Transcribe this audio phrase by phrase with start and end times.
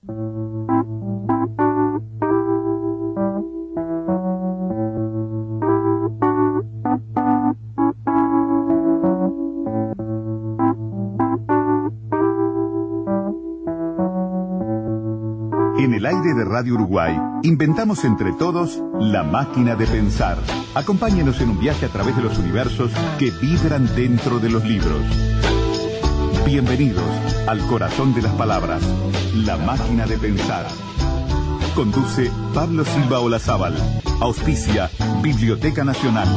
[0.00, 0.14] En
[15.94, 20.38] el aire de Radio Uruguay, inventamos entre todos la máquina de pensar.
[20.76, 25.02] Acompáñenos en un viaje a través de los universos que vibran dentro de los libros.
[26.46, 27.04] Bienvenidos
[27.48, 28.82] al corazón de las palabras,
[29.34, 30.66] la máquina de pensar.
[31.74, 33.74] Conduce Pablo Silva Olazábal.
[34.20, 34.90] Auspicia
[35.22, 36.28] Biblioteca Nacional.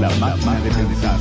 [0.00, 1.18] La máquina de pensar.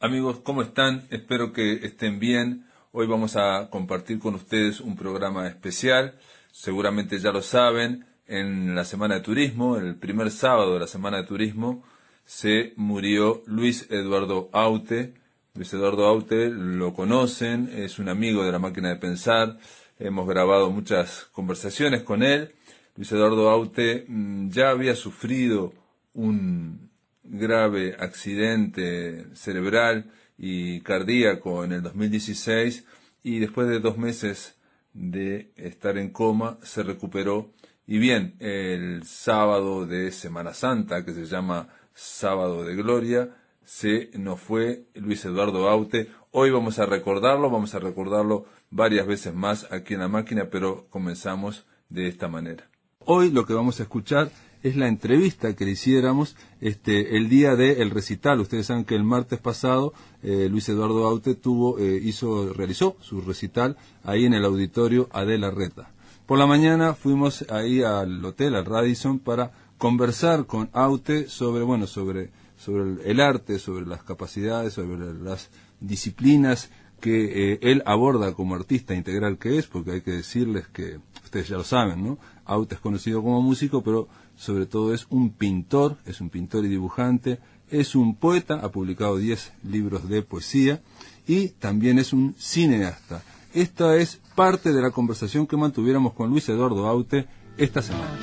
[0.00, 1.06] Amigos, ¿cómo están?
[1.10, 2.66] Espero que estén bien.
[2.90, 6.14] Hoy vamos a compartir con ustedes un programa especial.
[6.58, 11.18] Seguramente ya lo saben, en la Semana de Turismo, el primer sábado de la Semana
[11.18, 11.84] de Turismo,
[12.24, 15.14] se murió Luis Eduardo Aute.
[15.54, 19.56] Luis Eduardo Aute lo conocen, es un amigo de la máquina de pensar.
[20.00, 22.56] Hemos grabado muchas conversaciones con él.
[22.96, 25.72] Luis Eduardo Aute mm, ya había sufrido
[26.12, 26.90] un
[27.22, 32.84] grave accidente cerebral y cardíaco en el 2016
[33.22, 34.57] y después de dos meses
[34.92, 37.52] de estar en coma se recuperó.
[37.86, 44.40] Y bien el sábado de Semana Santa que se llama Sábado de Gloria se nos
[44.40, 49.92] fue Luis Eduardo Aute hoy vamos a recordarlo vamos a recordarlo varias veces más aquí
[49.94, 52.68] en la máquina pero comenzamos de esta manera.
[53.00, 54.30] Hoy lo que vamos a escuchar
[54.62, 58.40] es la entrevista que le hiciéramos este, el día del recital.
[58.40, 59.92] Ustedes saben que el martes pasado
[60.22, 65.50] eh, Luis Eduardo Aute tuvo, eh, hizo, realizó su recital ahí en el auditorio Adela
[65.50, 65.90] Reta.
[66.26, 71.86] Por la mañana fuimos ahí al hotel, al Radisson, para conversar con Aute sobre, bueno,
[71.86, 76.70] sobre, sobre el arte, sobre las capacidades, sobre las disciplinas
[77.00, 81.48] que eh, él aborda como artista integral que es, porque hay que decirles que, ustedes
[81.48, 82.18] ya lo saben, ¿no?
[82.44, 84.08] Aute es conocido como músico, pero
[84.38, 87.40] sobre todo es un pintor, es un pintor y dibujante,
[87.70, 90.80] es un poeta, ha publicado 10 libros de poesía
[91.26, 93.22] y también es un cineasta.
[93.52, 98.16] Esta es parte de la conversación que mantuviéramos con Luis Eduardo Aute esta semana.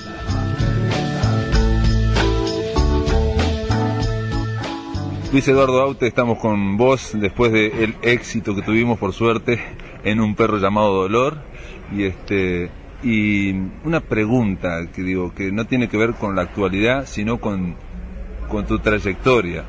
[5.34, 9.60] Luis Eduardo Aute, estamos con vos después del éxito que tuvimos por suerte
[10.06, 11.40] en un perro llamado Dolor
[11.92, 12.72] y este
[13.06, 17.76] y una pregunta que digo, que no tiene que ver con la actualidad, sino con,
[18.50, 19.64] con tu trayectoria.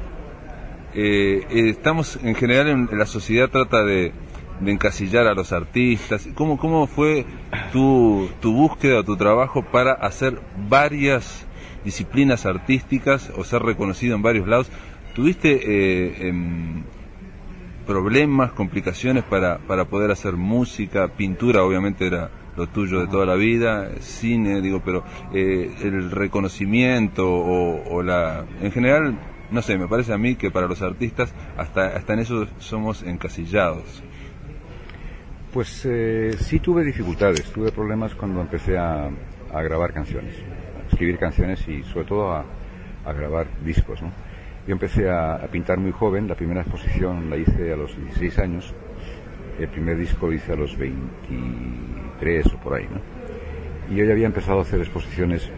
[0.94, 4.12] Eh, estamos en general en, la sociedad trata de,
[4.60, 6.26] de, encasillar a los artistas.
[6.34, 7.26] ¿Cómo, cómo fue
[7.74, 11.46] tu, tu búsqueda o tu trabajo para hacer varias
[11.84, 14.70] disciplinas artísticas o ser reconocido en varios lados?
[15.14, 16.84] ¿Tuviste eh, em,
[17.86, 21.08] problemas, complicaciones para, para poder hacer música?
[21.08, 27.26] Pintura obviamente era lo tuyo de toda la vida, cine, digo, pero eh, el reconocimiento
[27.28, 28.44] o, la...
[28.62, 29.18] En general,
[29.50, 33.02] no sé, me parece a mí que para los artistas hasta, hasta en eso somos
[33.02, 34.02] encasillados.
[35.52, 39.10] Pues eh, sí tuve dificultades, tuve problemas cuando empecé a,
[39.52, 40.34] grabar canciones,
[40.78, 42.44] a escribir canciones y sobre todo a,
[43.04, 44.02] a grabar discos.
[44.02, 44.12] ¿no?
[44.66, 48.38] Yo empecé a, a, pintar muy joven, la primera exposición la hice a los 16
[48.38, 48.74] años,
[49.58, 53.00] el primer disco lo hice a los 20 tres o por ahí, ¿no?
[53.92, 55.48] Y yo ya había empezado a hacer exposiciones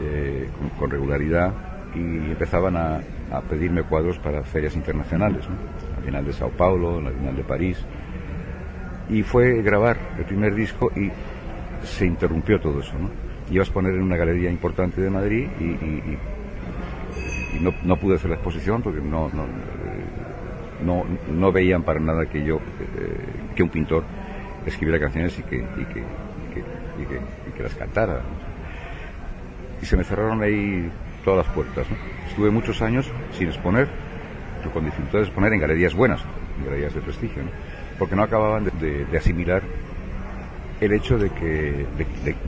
[0.00, 0.48] eh,
[0.78, 1.52] con, regularidad
[1.94, 3.00] y empezaban a,
[3.48, 5.56] pedirme cuadros para ferias internacionales, ¿no?
[5.96, 7.84] La final de Sao Paulo, la final de París.
[9.08, 11.10] Y fue grabar el primer disco y
[11.84, 13.10] se interrumpió todo eso, ¿no?
[13.50, 16.18] Ibas a poner en una galería importante de Madrid y,
[17.84, 19.46] no, pude hacer la exposición porque no, no,
[20.84, 22.60] no, no veían para nada que yo, eh,
[23.54, 24.04] que un pintor
[24.66, 26.00] escribiera canciones y que, y que,
[27.00, 28.20] y que, las cantara.
[29.80, 30.90] Y se me cerraron ahí
[31.24, 31.86] todas las puertas.
[32.28, 33.88] Estuve muchos años sin exponer,
[34.72, 36.20] con dificultades de exponer en galerías buenas,
[36.58, 37.42] en galerías de prestigio,
[37.98, 39.62] porque no acababan de, asimilar
[40.80, 41.86] el hecho de que,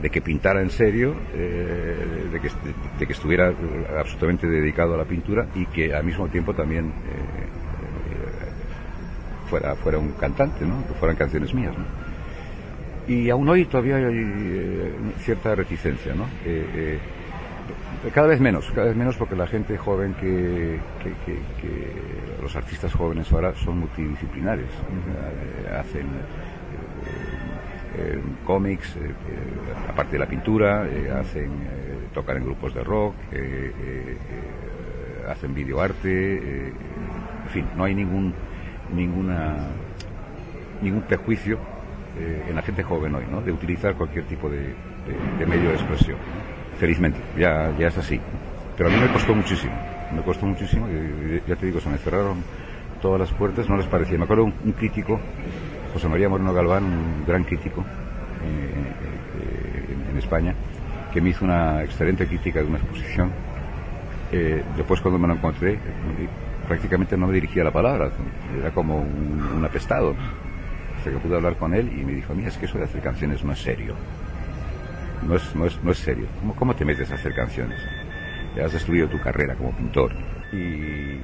[0.01, 2.49] de, que pintara en serio, eh, de, que,
[2.99, 3.53] de, que, estuviera
[3.97, 6.91] absolutamente dedicado a la pintura y que al mismo tiempo también eh,
[8.11, 10.85] eh, fuera, fuera un cantante, ¿no?
[10.87, 11.75] que fueran canciones mías.
[11.75, 12.08] ¿no?
[13.09, 16.25] Y aún hoy todavía hay eh, cierta reticencia, ¿no?
[16.45, 16.99] Eh, eh,
[18.13, 20.79] cada vez menos, cada vez menos porque la gente joven que,
[22.41, 24.69] los artistas jóvenes ahora son multidisciplinares,
[25.77, 26.07] hacen
[28.45, 28.95] cómics,
[29.89, 30.87] aparte de la pintura,
[31.19, 31.49] hacen
[32.13, 33.15] tocar en grupos de rock,
[35.27, 38.33] hacen videoarte, en fin, no hay ningún
[38.95, 39.57] ninguna
[40.81, 41.59] ningún prejuicio
[42.19, 43.41] en la gente joven hoy, ¿no?
[43.41, 44.75] De utilizar cualquier tipo de,
[45.47, 46.17] medio de expresión.
[46.77, 48.19] Felizmente, ya, ya es así.
[48.77, 49.73] Pero a mí me costó muchísimo,
[50.13, 52.43] me costó muchísimo, y, ya te digo, se me cerraron
[53.01, 54.17] todas las puertas, no les parecía.
[54.17, 55.19] Me acuerdo un, un crítico,
[55.93, 57.83] José María Moreno Galván, un gran crítico
[58.43, 60.53] eh, en, España,
[61.13, 63.31] que me hizo una excelente crítica de una exposición.
[64.33, 65.79] Eh, después cuando me lo encontré,
[66.67, 68.11] prácticamente no me dirigía la palabra,
[68.59, 70.13] era como un, apestado.
[70.99, 73.01] Hasta que pude hablar con él y me dijo, mira, es que eso de hacer
[73.01, 73.95] canciones no es serio.
[75.25, 76.27] No es, no es, no es serio.
[76.39, 77.79] ¿Cómo, ¿Cómo te metes a hacer canciones?
[78.55, 80.11] Ya has destruido tu carrera como pintor.
[80.51, 81.19] Y,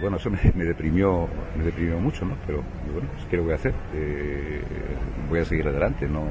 [0.00, 2.36] bueno, eso me, deprimió me deprimió mucho, ¿no?
[2.46, 2.62] Pero
[2.92, 3.74] bueno, pues, ¿qué lo voy a hacer?
[3.94, 4.62] Eh,
[5.28, 6.24] voy a seguir adelante, no,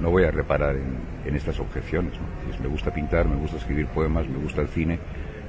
[0.00, 2.12] no, voy a reparar en, estas objeciones.
[2.46, 4.98] Pues me gusta pintar, me gusta escribir poemas, me gusta el cine,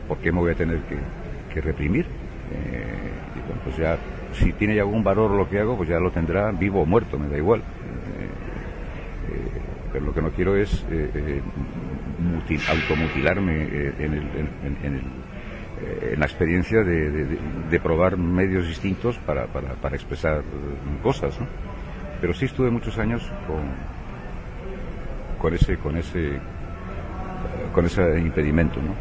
[0.08, 2.06] ¿por qué me voy a tener que, reprimir?
[2.52, 3.98] Eh, y bueno, pues ya,
[4.34, 7.28] si tiene algún valor lo que hago, pues ya lo tendrá vivo o muerto, me
[7.28, 7.62] da igual.
[7.62, 7.64] Eh,
[9.92, 10.86] pero lo que no quiero es
[12.70, 13.64] automutilarme
[13.98, 14.24] en el,
[14.84, 15.02] en el
[15.82, 20.42] eh, en la experiencia de, probar medios distintos para, para, expresar
[21.04, 21.38] cosas.
[22.22, 23.64] Pero sí estuve muchos años con,
[25.38, 26.40] con ese, con ese,
[27.74, 28.96] con ese impedimento, ¿no?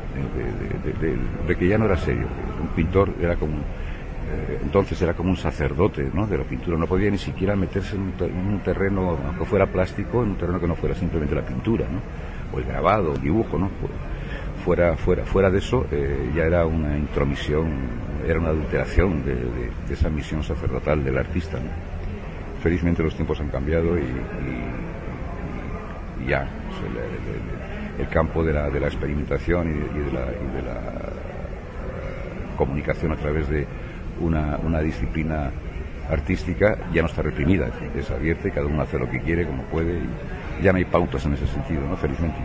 [1.46, 2.26] De, que ya no era serio.
[2.60, 6.26] Un pintor era como, eh, entonces era como un sacerdote, ¿no?
[6.26, 6.76] De la pintura.
[6.76, 10.66] No podía ni siquiera meterse en un, terreno, aunque fuera plástico, en un terreno que
[10.66, 12.00] no fuera simplemente la pintura, ¿no?
[12.56, 13.70] O el grabado, el dibujo, ¿no?
[14.64, 17.68] fuera, fuera, fuera de eso eh, ya era una intromisión,
[18.26, 21.58] era una adulteración de, esa misión sacerdotal del artista.
[22.62, 24.04] Felizmente los tiempos han cambiado y,
[26.26, 26.48] ya
[27.98, 30.34] el, campo de la, de la experimentación y de, la, eh,
[32.56, 33.66] comunicación a través de
[34.20, 35.50] una, una disciplina
[36.08, 39.62] artística ya no está reprimida, es abierta y cada uno hace lo que quiere, como
[39.64, 39.98] puede,
[40.60, 41.96] y ya no hay pautas en ese sentido, ¿no?
[41.96, 42.38] Felizmente.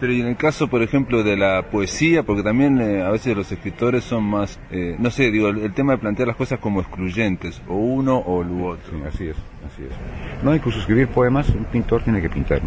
[0.00, 3.36] Pero y en el caso, por ejemplo, de la poesía, porque también eh, a veces
[3.36, 6.80] los escritores son más, eh, no sé, digo, el, tema de plantear las cosas como
[6.80, 8.90] excluyentes, o uno o el otro.
[8.90, 9.36] Sí, así es,
[9.66, 10.44] así es.
[10.44, 12.60] No, incluso escribir poemas, un pintor tiene que pintar.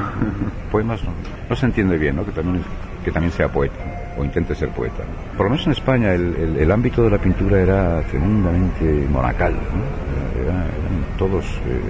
[0.70, 1.00] poemas
[1.48, 2.24] no, se entiende bien, ¿no?
[2.26, 2.62] Que también,
[3.02, 5.04] que también sea poeta, o intente ser poeta.
[5.38, 10.08] Por lo menos en España el, ámbito de la pintura era tremendamente monacal, ¿no?
[10.42, 10.68] eran
[11.16, 11.80] todos eh,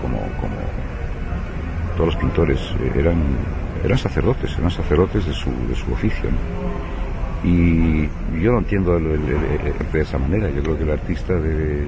[0.00, 0.67] como, como
[1.98, 3.16] todos los pintores eh, eran,
[3.84, 6.30] eran sacerdotes, eran sacerdotes de su, de su oficio.
[7.42, 8.02] Y
[8.40, 10.48] yo no entiendo de esa manera.
[10.50, 11.86] Yo creo que el artista debe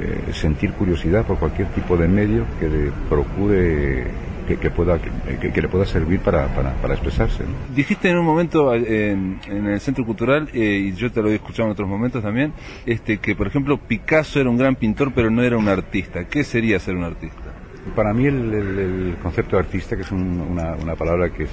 [0.00, 4.06] eh, sentir curiosidad por cualquier tipo de medio que procure
[4.54, 7.42] que, pueda que, le pueda servir para, para, expresarse.
[7.74, 11.66] Dijiste en un momento en, el Centro Cultural, eh, y yo te lo he escuchado
[11.66, 12.52] en otros momentos también,
[12.86, 16.24] este que por ejemplo Picasso era un gran pintor pero no era un artista.
[16.26, 17.55] ¿Qué sería ser un artista?
[17.94, 21.46] Para mí el, concepto de artista, que es una, una, palabra que,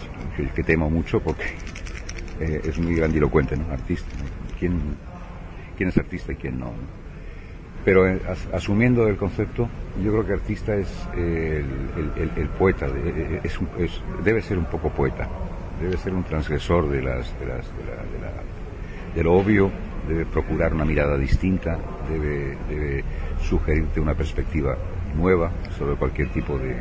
[0.56, 1.46] que, temo mucho porque
[2.40, 3.72] eh, es muy grandilocuente, ¿no?
[3.72, 4.10] Artista.
[4.60, 4.80] ¿Quién,
[5.78, 6.74] ¿Quién es artista y quién no?
[7.86, 8.20] Pero eh,
[8.54, 9.70] asumiendo el concepto,
[10.04, 11.66] yo creo que artista es el,
[12.36, 12.88] el, poeta,
[13.44, 15.28] es, es, debe ser un poco poeta,
[15.82, 17.84] debe ser un transgresor de, las, de, las, de,
[18.22, 18.34] la,
[19.14, 19.70] de, lo obvio,
[20.08, 21.78] debe procurar una mirada distinta,
[22.10, 23.04] debe, debe
[23.42, 24.78] sugerirte una perspectiva
[25.16, 26.76] nueva sobre cualquier tipo de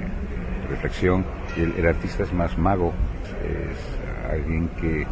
[0.69, 1.25] reflexión.
[1.57, 2.93] El, el artista es más mago,
[3.43, 5.07] es alguien que,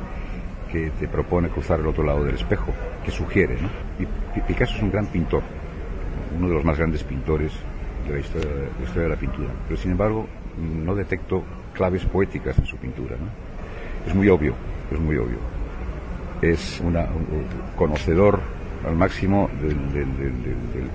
[0.71, 2.73] que, te propone cruzar el otro lado del espejo,
[3.05, 3.57] que sugiere.
[3.61, 3.69] ¿no?
[3.99, 5.43] Y Picasso es un gran pintor,
[6.37, 7.53] uno de los más grandes pintores
[8.07, 12.77] de la historia, de la, pintura, pero sin embargo no detecto claves poéticas en su
[12.77, 13.17] pintura.
[13.17, 14.09] ¿no?
[14.09, 14.55] Es muy obvio,
[14.91, 15.39] es muy obvio.
[16.41, 16.97] Es un
[17.77, 18.41] conocedor
[18.87, 20.91] al máximo del, del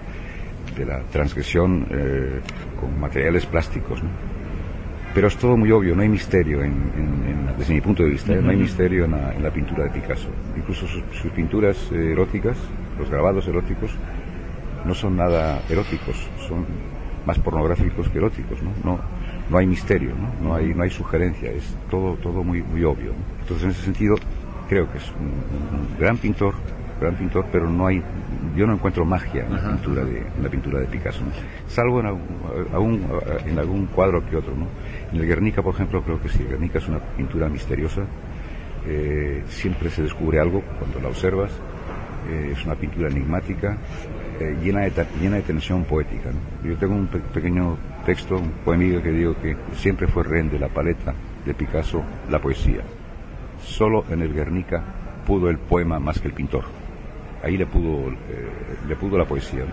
[0.76, 2.40] de la transgresión eh,
[2.80, 4.02] con materiales plásticos.
[5.14, 6.60] Pero es todo muy obvio, no hay misterio,
[7.58, 8.42] desde mi punto de vista, ¿eh?
[8.42, 10.28] no hay misterio en la, pintura de Picasso.
[10.58, 12.58] Incluso sus, pinturas eh, eróticas,
[13.00, 13.92] los grabados eróticos,
[14.86, 16.18] no son nada eróticos,
[16.48, 16.66] son
[17.26, 18.72] más pornográficos que eróticos, ¿no?
[18.84, 19.00] No,
[19.50, 20.50] no hay misterio, ¿no?
[20.50, 23.14] No hay, no hay sugerencia, es todo, todo muy, muy obvio.
[23.42, 24.16] Entonces, en ese sentido,
[24.68, 26.56] creo que es un gran pintor,
[27.00, 28.02] gran pintor, pero no hay,
[28.56, 31.24] yo no encuentro magia en la pintura de, en la pintura de Picasso,
[31.68, 33.06] salvo en algún,
[33.46, 34.68] en algún cuadro que otro, ¿no?
[35.12, 38.02] En el Guernica, por ejemplo, creo que sí, el Guernica es una pintura misteriosa,
[38.88, 41.52] eh, siempre se descubre algo cuando la observas,
[42.30, 43.78] eh, es una pintura enigmática,
[44.40, 46.30] eh, llena, de, llena de tensión poética.
[46.64, 50.70] Yo tengo un pequeño texto, un poemillo que digo que siempre fue rehén de la
[50.70, 51.14] paleta
[51.46, 52.82] de Picasso, la poesía.
[53.62, 54.84] Solo en el Guernica
[55.26, 56.85] pudo el poema más que el pintor.
[57.46, 58.50] Ahí le pudo, eh,
[58.88, 59.66] le pudo la poesía,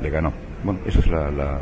[0.00, 0.32] le ganó.
[0.64, 1.60] Bueno, esa es la,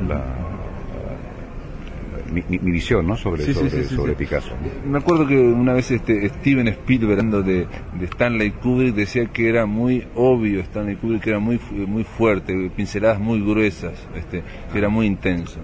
[2.32, 3.16] mi, visión ¿no?
[3.16, 4.52] sobre, sobre, Picasso.
[4.86, 7.66] Me acuerdo que una vez este Steven Spielberg, hablando de,
[8.02, 13.18] Stanley Kubrick, decía que era muy obvio Stanley Kubrick, que era muy, muy fuerte, pinceladas
[13.18, 15.58] muy gruesas, este, que era muy intenso.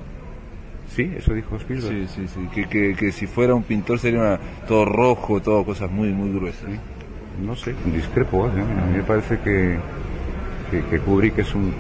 [0.89, 2.09] Sí, eso dijo Spielberg.
[2.09, 6.09] Sí, sí, sí, que, que, si fuera un pintor sería todo rojo, todo cosas muy,
[6.09, 6.69] muy gruesas.
[7.43, 8.51] No sé, discrepo, ¿eh?
[8.51, 9.79] a mí me parece que,
[10.71, 11.75] que, Kubrick es un,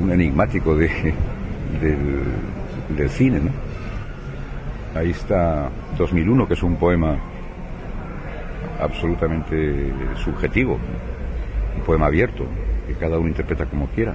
[0.00, 0.88] un, enigmático de,
[1.80, 2.22] del,
[2.96, 3.50] del cine, ¿no?
[4.94, 7.16] Ahí está 2001, que es un poema
[8.78, 9.90] absolutamente
[10.22, 10.78] subjetivo,
[11.76, 12.44] un poema abierto,
[12.86, 14.14] que cada uno interpreta como quiera.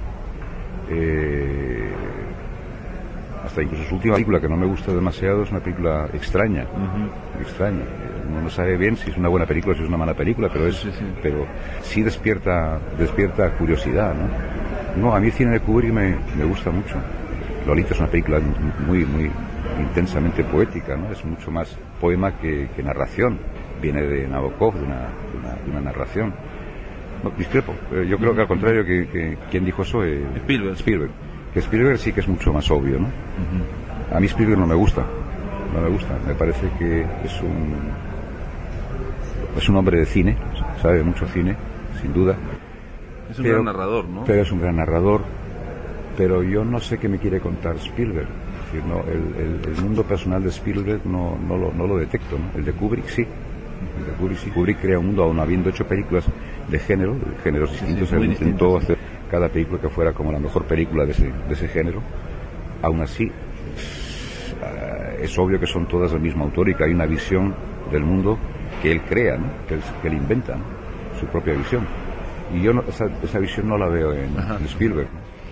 [0.90, 1.90] Eh,
[3.44, 6.66] hasta incluso su última película, que no me gusta demasiado, es una película extraña,
[7.40, 7.84] extraña.
[8.28, 10.48] Uno no sabe bien si es una buena película o si es una mala película,
[10.52, 10.90] pero es, sí,
[11.22, 11.46] pero
[11.82, 15.02] sí despierta, despierta curiosidad, ¿no?
[15.02, 16.96] No, a mí el cine de Kubrick me, me gusta mucho.
[17.66, 18.40] Lolita es una película
[18.86, 19.30] muy, muy
[19.80, 21.12] intensamente poética, ¿no?
[21.12, 23.38] Es mucho más poema que, narración.
[23.80, 26.34] Viene de Nabokov, de una, narración.
[27.36, 27.74] discrepo.
[27.92, 30.76] Eh, yo creo que al contrario que, quien dijo eso, eh, Spielberg.
[30.76, 31.10] Spielberg.
[31.52, 33.08] Que Spielberg sí que es mucho más obvio, ¿no?
[34.12, 35.04] A mí Spielberg no me gusta.
[35.74, 36.18] No me gusta.
[36.26, 38.07] Me parece que es un
[39.58, 40.36] es un hombre de cine,
[40.80, 41.56] sabe mucho cine,
[42.00, 42.36] sin duda.
[43.30, 44.24] Es un gran narrador, ¿no?
[44.24, 45.22] Pero es un gran narrador,
[46.16, 48.28] pero yo no sé qué me quiere contar Spielberg.
[48.88, 52.58] no, el, mundo personal de Spielberg no, no, lo, no lo detecto, ¿no?
[52.58, 53.22] el de Kubrick sí.
[53.98, 54.50] El de Kubrick sí.
[54.50, 56.24] Kubrick crea un mundo, aún habiendo hecho películas
[56.68, 58.96] de género, de géneros distintos, él intentó hacer
[59.30, 62.00] cada película que fuera como la mejor película de ese, de ese género.
[62.80, 63.30] Aún así,
[65.20, 67.54] es obvio que son todas del mismo autor y que hay una visión
[67.90, 68.38] del mundo
[68.82, 69.46] que él crea, ¿no?
[69.66, 70.56] que, él, que él inventa,
[71.18, 71.86] su propia visión.
[72.54, 75.08] Y yo esa, esa, visión no la veo en, en Spielberg.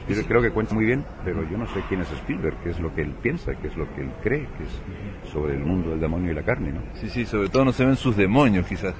[0.09, 2.79] Yo creo que cuenta muy bien, pero yo no sé quién es Spielberg, qué es
[2.79, 5.91] lo que él piensa, qué es lo que él cree, que es sobre el mundo
[5.91, 6.81] del demonio y la carne, ¿no?
[6.95, 8.95] Sí, sí, sobre todo no se ven sus demonios, quizás.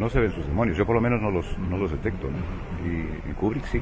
[0.00, 2.90] No se ven sus demonios, yo por lo menos no los, no los detecto, ¿no?
[2.90, 3.80] Y, Kubrick sí,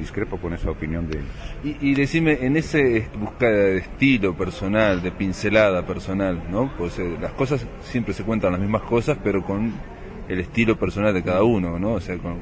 [0.00, 1.20] discrepo con esa opinión de
[1.62, 6.72] y, y, decime, en ese búsqueda de estilo personal, de pincelada personal, ¿no?
[6.76, 9.72] Pues eh, las cosas siempre se cuentan las mismas cosas, pero con
[10.28, 11.92] el estilo personal de cada uno, ¿no?
[11.92, 12.40] O sea, con,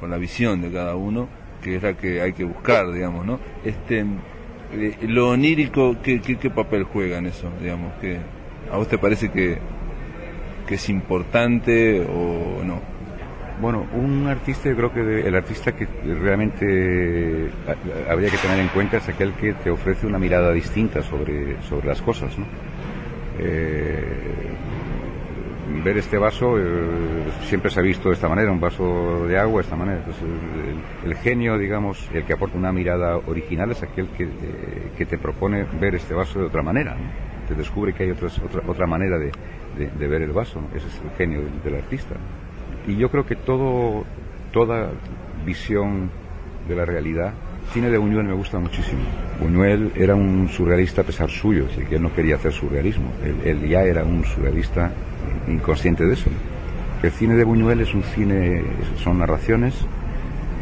[0.00, 1.28] con la visión de cada uno
[1.62, 3.40] que es la que hay que buscar, digamos, ¿no?
[3.64, 4.04] Este,
[4.72, 7.92] eh, lo onírico, ¿qué, ¿qué, papel juega en eso, digamos?
[8.00, 8.18] que
[8.70, 9.58] ¿A vos te parece que,
[10.66, 12.80] que es importante o no?
[13.60, 17.50] Bueno, un artista, yo creo que el artista que realmente
[18.10, 21.86] habría que tener en cuenta es aquel que te ofrece una mirada distinta sobre, sobre
[21.86, 22.44] las cosas, ¿no?
[23.38, 24.56] Eh,
[25.84, 26.64] ver este vaso eh,
[27.44, 30.00] siempre se ha visto de esta manera, un vaso de agua de esta manera.
[31.04, 35.18] el, genio, digamos, el que aporta una mirada original es aquel que, eh, que te
[35.18, 36.96] propone ver este vaso de otra manera.
[37.48, 38.28] Te descubre que hay otra,
[38.66, 39.30] otra manera de,
[39.76, 40.60] de, ver el vaso.
[40.74, 42.16] Ese es el genio del, artista.
[42.86, 44.04] Y yo creo que todo,
[44.52, 44.90] toda
[45.44, 46.10] visión
[46.68, 47.32] de la realidad
[47.72, 49.02] cine de Buñuel me gusta muchísimo.
[49.40, 53.10] Buñuel era un surrealista a pesar suyo, así que él no quería hacer surrealismo.
[53.44, 54.92] él, ya era un surrealista
[55.48, 56.30] inconsciente de eso.
[57.02, 58.62] el cine de Buñuel es un cine,
[58.96, 59.74] son narraciones,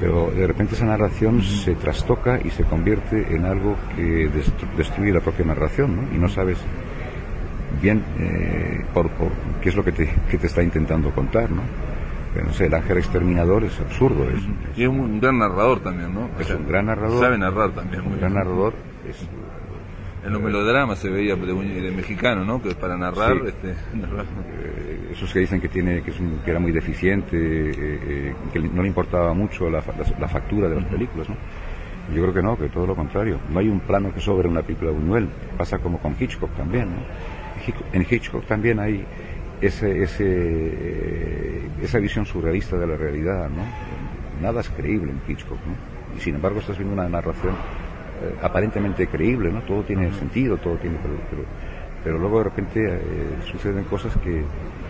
[0.00, 4.28] pero de repente esa narración se trastoca y se convierte en algo que
[4.76, 6.02] destruye la propia narración, ¿no?
[6.14, 6.58] Y no sabes
[7.80, 9.10] bien eh, por,
[9.62, 11.62] qué es lo que te, que te está intentando contar, ¿no?
[12.42, 14.28] No sé, el ángel exterminador es absurdo.
[14.28, 14.42] Es,
[14.76, 16.30] y es un gran narrador también, ¿no?
[16.38, 17.20] Es un gran narrador.
[17.20, 18.06] Sabe narrar también.
[18.06, 18.74] Un gran narrador.
[19.08, 19.26] Es,
[20.24, 22.62] en los melodramas se veía de, mexicano, ¿no?
[22.62, 26.12] Que para narrar, este, eh, esos que dicen que tiene que,
[26.46, 31.28] era muy deficiente, eh, eh, que no le importaba mucho la, factura de las películas,
[31.28, 31.36] ¿no?
[32.14, 33.38] Yo creo que no, que todo lo contrario.
[33.50, 35.28] No hay un plano que sobre una película de Buñuel.
[35.56, 37.02] Pasa como con Hitchcock también, ¿no?
[37.92, 39.04] En Hitchcock también hay
[39.66, 43.64] ese, ese, esa visión surrealista de la realidad, ¿no?
[44.42, 45.74] Nada es creíble en Hitchcock, ¿no?
[46.16, 49.62] Y sin embargo estás viendo una narración eh, aparentemente creíble, ¿no?
[49.62, 50.98] Todo tiene sentido, todo tiene...
[51.02, 51.44] Pero,
[52.02, 53.00] pero, luego de repente eh,
[53.50, 54.44] suceden cosas que,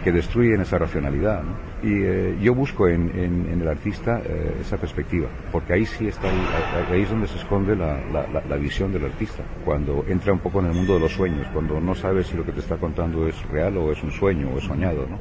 [0.05, 1.55] que, destruyen esa racionalidad, ¿no?
[1.83, 4.21] Y eh, yo busco en, en, el artista
[4.61, 6.29] esa perspectiva, porque ahí sí está,
[6.91, 10.61] ahí es donde se esconde la, la, la, visión del artista, cuando entra un poco
[10.61, 13.27] en el mundo de los sueños, cuando no sabes si lo que te está contando
[13.27, 15.19] es real o es un sueño o es soñado, ¿no?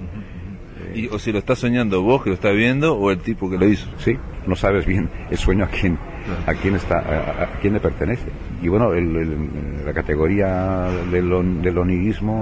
[0.94, 3.58] y, o si lo estás soñando vos que lo estás viendo o el tipo que
[3.58, 3.88] lo hizo.
[3.98, 5.98] Sí, no sabes bien el sueño a quién,
[6.46, 8.28] a quién está, a, quién le pertenece.
[8.62, 11.32] Y bueno, la categoría del,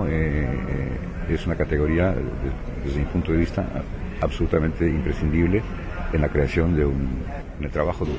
[0.09, 0.97] eh,
[1.35, 2.13] es una categoría,
[2.83, 3.65] desde mi punto de vista,
[4.21, 5.61] absolutamente imprescindible
[6.13, 7.23] en la creación de un,
[7.59, 8.11] en el trabajo de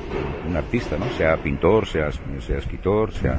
[0.49, 1.05] un artista, ¿no?
[1.17, 3.37] Sea pintor, sea, sea escritor, sea...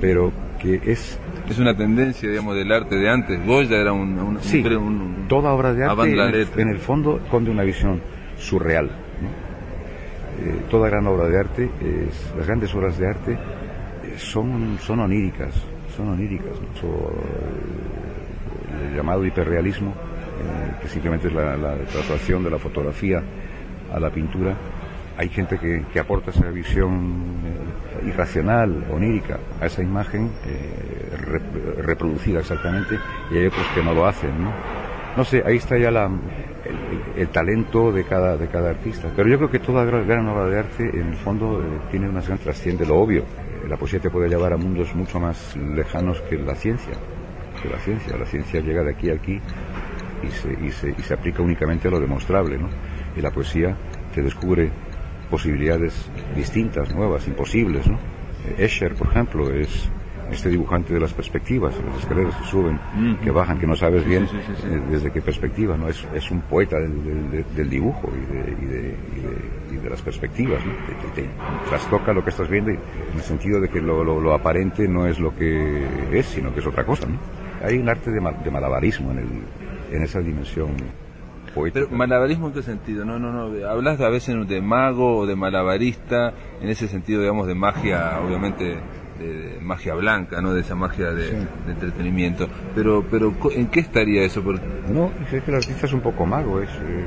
[0.00, 1.18] pero que es...
[1.48, 3.44] Es una tendencia, digamos, del arte de antes.
[3.46, 4.38] Goya era un...
[4.40, 4.64] sí,
[5.28, 8.00] toda obra de arte en el, en el, fondo esconde una visión
[8.36, 8.90] surreal.
[10.38, 13.38] Eh, toda gran obra de arte, es, las grandes obras de arte eh,
[14.18, 15.54] son, son oníricas,
[15.96, 16.52] son oníricas,
[18.82, 23.22] el, llamado hiperrealismo, eh, que simplemente es la, la, traslación de la fotografía
[23.92, 24.54] a la pintura.
[25.16, 31.16] Hay gente que, aporta esa visión eh, irracional, onírica, a esa imagen eh,
[31.78, 32.98] reproducida exactamente,
[33.30, 34.52] y hay otros que no lo hacen, ¿no?
[35.16, 36.10] No sé, ahí está ya la,
[37.16, 39.08] el, talento de cada, de cada artista.
[39.16, 42.36] Pero yo creo que toda gran, obra de arte, en el fondo, tiene una gran
[42.36, 43.24] trasciende lo obvio
[43.68, 46.94] la poesía te puede llevar a mundos mucho más lejanos que la ciencia.
[47.60, 48.16] Que la ciencia.
[48.16, 49.40] La ciencia llega de aquí a aquí
[50.22, 52.68] y se, y se, y se aplica únicamente a lo demostrable, ¿no?
[53.16, 53.76] Y la poesía
[54.14, 54.70] te descubre
[55.30, 57.98] posibilidades distintas, nuevas, imposibles, ¿no?
[58.58, 59.90] Escher, por ejemplo, es
[60.30, 62.78] este dibujante de las perspectivas, las escaleras que suben,
[63.22, 65.88] que bajan, que no sabes bien eh, desde qué perspectiva, ¿no?
[65.88, 68.96] Es, es un poeta del, del, dibujo y de, y, de,
[69.72, 70.72] y de, las perspectivas, ¿no?
[71.14, 71.28] Te,
[71.68, 72.80] trastoca lo que estás viendo en
[73.14, 76.66] el sentido de que lo, lo, aparente no es lo que es, sino que es
[76.66, 77.18] otra cosa, ¿no?
[77.64, 80.70] Hay un arte de, de malabarismo en, el, en esa dimensión
[81.72, 83.04] pero malabarismo en qué sentido?
[83.04, 83.68] No, no, no.
[83.68, 88.78] Hablas a veces de mago o de malabarista, en ese sentido, digamos, de magia, obviamente
[89.18, 90.52] de, magia blanca, ¿no?
[90.52, 92.48] De esa magia de, entretenimiento.
[92.74, 94.42] Pero, pero ¿en qué estaría eso?
[94.92, 97.04] No, es que el artista es un poco mago, es eh,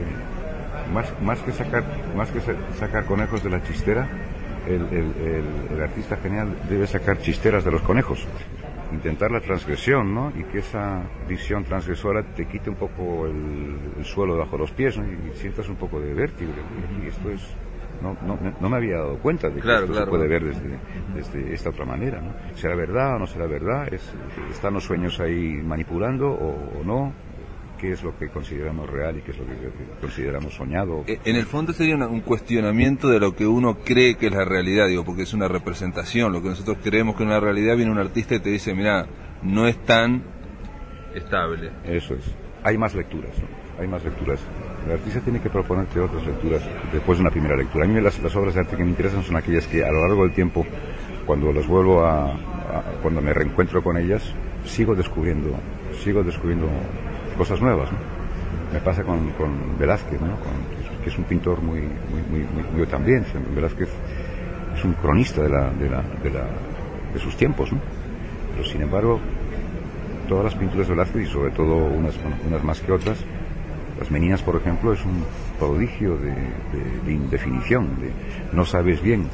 [0.94, 1.84] más, más que sacar,
[2.16, 2.40] más que
[2.80, 4.08] sacar conejos de la chistera,
[4.68, 4.82] el,
[5.72, 8.28] el, artista genial debe sacar chisteras de los conejos
[8.92, 10.32] intentar la transgresión, ¿no?
[10.36, 15.06] Y que esa visión transgresora te quite un poco el, suelo bajo los pies, ¿no?
[15.06, 16.52] Y, sientas un poco de vértigo.
[17.04, 17.56] Y esto es
[18.02, 20.80] no, no, no me había dado cuenta de que esto se puede ver desde,
[21.14, 22.22] desde esta otra manera.
[22.22, 22.34] ¿no?
[22.56, 23.94] ¿Será verdad o no será verdad?
[23.94, 24.14] ¿Es,
[24.50, 27.14] ¿Están los sueños ahí manipulando o, no?
[27.80, 29.54] Qué es lo que consideramos real y qué es lo que
[30.02, 31.04] consideramos soñado.
[31.08, 34.46] Eh, en el fondo sería un cuestionamiento de lo que uno cree que es la
[34.46, 36.32] realidad, digo, porque es una representación.
[36.34, 39.08] Lo que nosotros creemos que es una realidad, viene un artista y te dice, mira,
[39.42, 40.24] no es tan
[41.16, 41.72] estable.
[41.86, 42.26] Eso es.
[42.64, 43.82] Hay más lecturas, ¿no?
[43.82, 44.42] Hay más lecturas.
[44.86, 46.62] El artista tiene que proponerte otras lecturas
[46.92, 47.86] después de una primera lectura.
[47.86, 50.24] A mí las, obras de arte que me interesan son aquellas que a lo largo
[50.24, 50.66] del tiempo,
[51.26, 52.34] cuando las vuelvo a,
[53.02, 54.34] cuando me reencuentro con ellas,
[54.66, 55.52] sigo descubriendo,
[56.04, 56.68] sigo descubriendo
[57.40, 57.90] cosas nuevas.
[58.74, 60.36] Me pasa con, con Velázquez, ¿no?
[61.02, 63.26] que es un pintor muy, muy, muy, muy, también.
[63.56, 63.90] Velázquez
[64.76, 66.46] es un cronista de, la, de, la, de, la,
[67.14, 67.80] de sus tiempos, ¿no?
[68.52, 69.22] Pero sin embargo,
[70.28, 72.14] todas las pinturas de Velázquez y sobre todo unas,
[72.46, 73.18] unas más que otras,
[73.98, 75.24] las meninas, por ejemplo, es un
[75.58, 78.12] prodigio de, indefinición, de
[78.52, 79.28] no sabes bien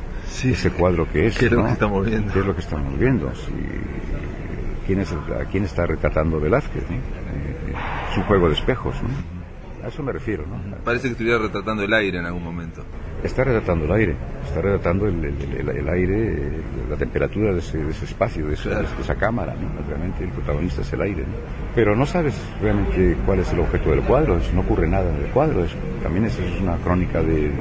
[0.44, 1.38] ese cuadro que es.
[1.40, 2.34] ¿Qué es lo que estamos viendo?
[2.34, 3.32] ¿Qué es lo que estamos viendo?
[4.86, 6.84] ¿quién es ¿A quién está retratando Velázquez?
[6.84, 7.25] Eh,
[8.16, 8.96] es un juego de espejos.
[9.84, 10.46] A eso me refiero.
[10.48, 10.78] ¿no?
[10.86, 12.82] Parece que estuviera retratando el aire en algún momento.
[13.22, 18.54] Está retratando el aire, está retratando el, el, aire, la temperatura de ese, espacio, de,
[18.54, 19.54] esa cámara.
[19.88, 21.26] Realmente el protagonista es el aire.
[21.74, 25.32] Pero no sabes realmente cuál es el objeto del cuadro, no ocurre nada en el
[25.32, 25.66] cuadro.
[26.02, 27.52] también es, es una crónica de,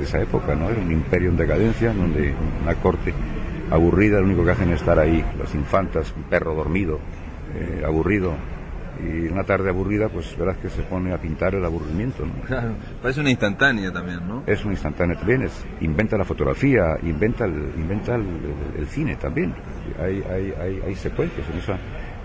[0.00, 0.70] esa época, ¿no?
[0.70, 3.12] Era un imperio en decadencia, donde una corte
[3.70, 7.00] aburrida, lo único que hacen es estar ahí, las infantas, un perro dormido,
[7.54, 8.34] eh, aburrido,
[9.02, 12.24] y una tarde aburrida, pues verás que se pone a pintar el aburrimiento.
[12.24, 12.42] ¿no?
[12.42, 14.42] Claro, parece una instantánea también, ¿no?
[14.46, 19.54] Es una instantánea también, es, inventa la fotografía, inventa el, inventa el, cine también.
[19.98, 21.78] Hay, hay, hay, hay secuencias, en, esa,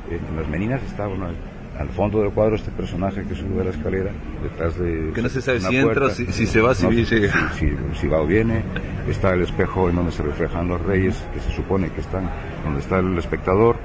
[0.09, 1.29] en las meninas está una,
[1.77, 4.11] al fondo del cuadro este personaje que sube la escalera,
[4.41, 5.11] detrás de...
[5.13, 7.51] Que no se sabe si entra, si, si, se va, si, llega.
[7.53, 8.63] Si, si, va o viene,
[9.09, 12.29] está el espejo en donde se reflejan los reyes, que se supone que están
[12.63, 13.77] donde está el espectador.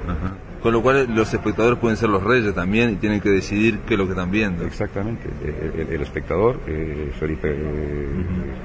[0.61, 3.95] Con lo cual los espectadores pueden ser los reyes también y tienen que decidir qué
[3.95, 4.63] es lo que están viendo.
[4.63, 5.27] Exactamente.
[5.89, 7.49] El, espectador, eh, Felipe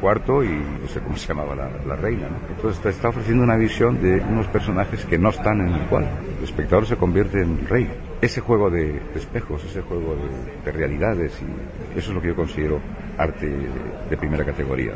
[0.03, 2.29] IV y no sé cómo se llamaba la, reina.
[2.51, 6.07] Entonces está, ofreciendo una visión de unos personajes que no están en el cual.
[6.37, 7.91] El espectador se convierte en rey.
[8.21, 10.17] Ese juego de, espejos, ese juego
[10.65, 12.79] de, realidades, y eso es lo que yo considero
[13.17, 13.49] arte
[14.11, 14.93] de, primera categoría.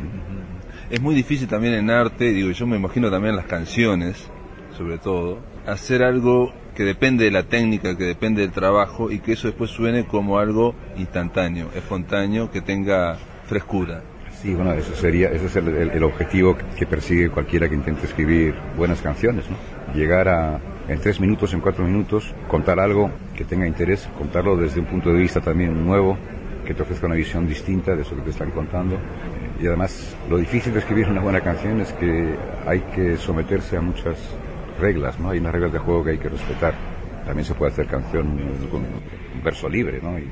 [0.91, 4.29] Es muy difícil también en arte, digo, yo me imagino también las canciones,
[4.77, 9.33] sobre todo, hacer algo que depende de la técnica, que depende del trabajo y que
[9.33, 14.03] eso después suene como algo instantáneo, espontáneo, que tenga frescura.
[14.41, 19.03] Sí, bueno, eso sería, ese es el, objetivo que persigue cualquiera que intente escribir buenas
[19.03, 19.57] canciones, ¿no?
[19.95, 24.81] Llegar a, en tres minutos, en cuatro minutos, contar algo que tenga interés, contarlo desde
[24.81, 26.17] un punto de vista también nuevo,
[26.65, 28.97] que te ofrezca una visión distinta de eso que te están contando.
[29.61, 32.35] Y además, lo difícil de escribir una buena canción es que
[32.67, 34.17] hay que someterse a muchas
[34.81, 35.31] reglas, ¿no?
[35.31, 36.75] Hay unas reglas de juego que hay que respetar.
[37.27, 38.27] También se puede hacer canción
[38.71, 40.19] con un verso libre, ¿no?
[40.19, 40.27] Y,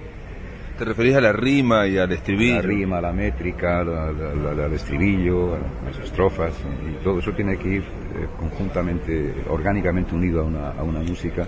[0.79, 2.55] ¿Te referís a la rima y al estribillo?
[2.55, 6.55] La rima, la métrica, al estribillo, a las estrofas,
[6.89, 11.45] y todo eso tiene que ir eh, conjuntamente, orgánicamente unido a una, a una música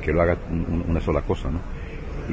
[0.00, 0.38] que lo haga
[0.88, 1.60] una sola cosa, ¿no?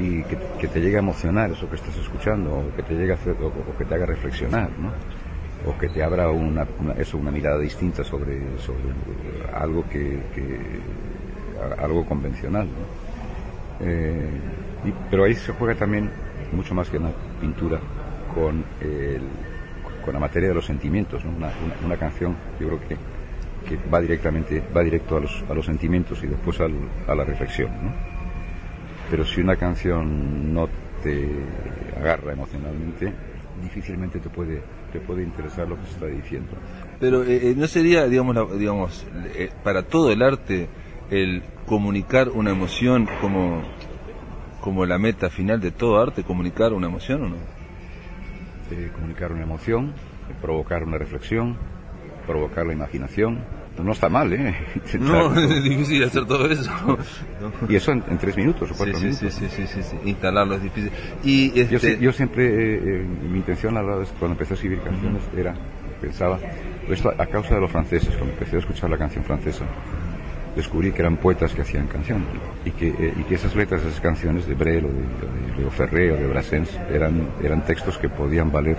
[0.02, 3.16] Y que, te llegue a emocionar eso que estás escuchando, o que te llegue a
[3.16, 4.92] hacer, o que te haga reflexionar, ¿no?
[5.66, 8.82] O que te abra una, eso, una mirada distinta sobre, sobre
[9.52, 10.18] algo que,
[11.78, 12.66] algo convencional.
[13.80, 14.28] Eh,
[15.10, 16.10] pero ahí se juega también
[16.52, 17.78] mucho más que una pintura
[18.34, 19.22] con, el,
[20.04, 21.22] con la materia de los sentimientos.
[21.24, 21.50] Una,
[21.84, 22.96] una, canción, yo creo que,
[23.68, 27.70] que, va directamente, va directo a los, a los sentimientos y después a la reflexión.
[29.10, 30.68] Pero si una canción no
[31.02, 31.28] te
[31.98, 33.12] agarra emocionalmente,
[33.60, 36.50] difícilmente te puede, te puede interesar lo que se está diciendo.
[36.98, 40.68] Pero eh, eh, no sería, digamos, digamos eh, para todo el arte,
[41.10, 43.62] el comunicar una emoción como,
[44.60, 47.60] como la meta final de todo arte, comunicar una emoción o no?
[48.94, 49.94] comunicar una emoción,
[50.40, 51.56] provocar una reflexión,
[52.24, 53.40] provocar la imaginación,
[53.78, 54.54] no está mal, ¿eh?
[54.98, 56.70] no, es difícil hacer todo eso.
[57.68, 59.32] Y eso en, tres minutos o cuatro sí, minutos.
[59.32, 60.90] Sí, sí, sí, sí, instalarlo es difícil.
[61.24, 61.98] Y este...
[61.98, 65.54] yo, siempre, eh, eh, mi intención a la vez, cuando empecé a escribir canciones era,
[66.00, 66.38] pensaba,
[66.88, 69.64] esto a causa de los franceses, cuando empecé a escuchar la canción francesa,
[70.56, 72.26] descubrí que eran poetas que hacían canciones
[72.64, 76.10] y que, eh, y que esas letras, esas canciones de Brel o de, de, Ferré
[76.12, 78.76] o de Brassens eran, eran textos que podían valer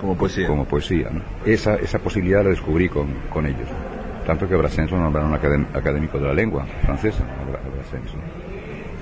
[0.00, 0.46] como poesía.
[0.48, 1.22] Como poesía ¿no?
[1.46, 3.68] esa, esa posibilidad la descubrí con, con ellos
[4.24, 7.24] tanto que Brassens lo nombraron académico de la lengua francesa,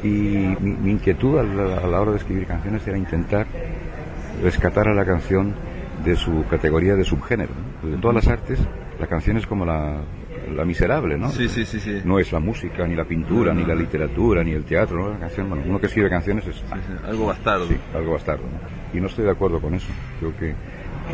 [0.02, 3.46] Y mi, inquietud a la, hora de escribir canciones era intentar
[4.42, 5.54] rescatar a la canción
[6.04, 7.52] de su categoría de subgénero.
[7.82, 8.58] De todas las artes,
[8.98, 10.00] la canción es como la,
[10.66, 11.30] miserable, ¿no?
[11.30, 14.52] Sí, sí, sí, sí, No es la música, ni la pintura, ni la literatura, ni
[14.52, 15.10] el teatro, ¿no?
[15.10, 16.62] La canción, bueno, uno que escribe canciones es...
[17.06, 17.66] algo bastardo.
[17.66, 18.44] Sí, algo bastardo.
[18.92, 19.88] Y no estoy de acuerdo con eso.
[20.18, 20.54] Creo que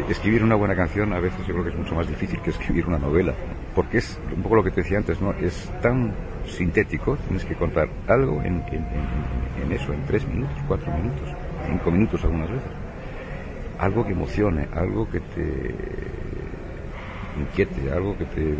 [0.08, 2.87] escribir una buena canción a veces yo creo que es mucho más difícil que escribir
[2.87, 3.34] una novela,
[3.74, 5.32] porque es un poco lo que te decía antes, ¿no?
[5.32, 6.14] Es tan
[6.46, 8.62] sintético, tienes que contar algo en,
[9.70, 11.34] eso, en tres minutos, cuatro minutos,
[11.66, 12.70] cinco minutos algunas veces.
[13.78, 15.74] Algo que emocione, algo que te
[17.38, 18.54] inquiete, algo que te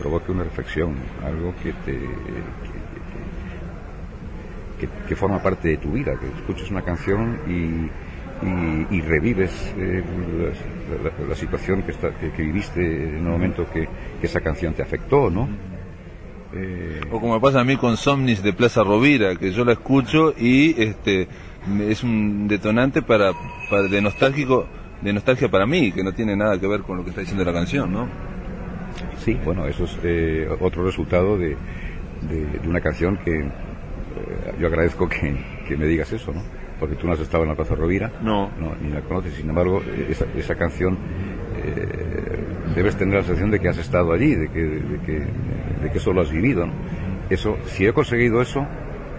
[0.00, 2.00] provoque una reflexión, algo que te
[5.08, 7.88] que forma parte de tu vida, que escuches una canción y
[8.90, 10.02] y, revives eh,
[11.28, 13.88] la, situación que, está, que, viviste en el momento que,
[14.22, 15.48] esa canción te afectó, ¿no?
[16.52, 20.34] Eh, o como pasa a mí con Somnis de Plaza Rovira, que yo la escucho
[20.36, 21.28] y este
[21.88, 23.32] es un detonante para,
[23.90, 24.66] de nostálgico
[25.04, 27.44] de nostalgia para mí, que no tiene nada que ver con lo que está diciendo
[27.44, 28.08] la canción, ¿no?
[29.18, 31.56] Sí, bueno, eso es eh, otro resultado de,
[32.22, 33.48] de, una canción que eh,
[34.58, 35.36] yo agradezco que,
[35.68, 36.42] que, me digas eso, ¿no?
[36.84, 38.12] Porque tú no has estado en la Plaza Rovira.
[38.20, 38.50] No.
[38.60, 39.32] no ni la conoces.
[39.32, 40.98] Sin embargo, esa, esa canción
[41.56, 42.44] eh,
[42.74, 45.12] debes tener la sensación de que has estado allí, de que, de que,
[45.82, 46.74] de que eso lo has vivido, ¿no?
[47.30, 48.66] Eso, si he conseguido eso,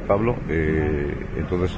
[0.07, 1.75] Pablo, eh, entonces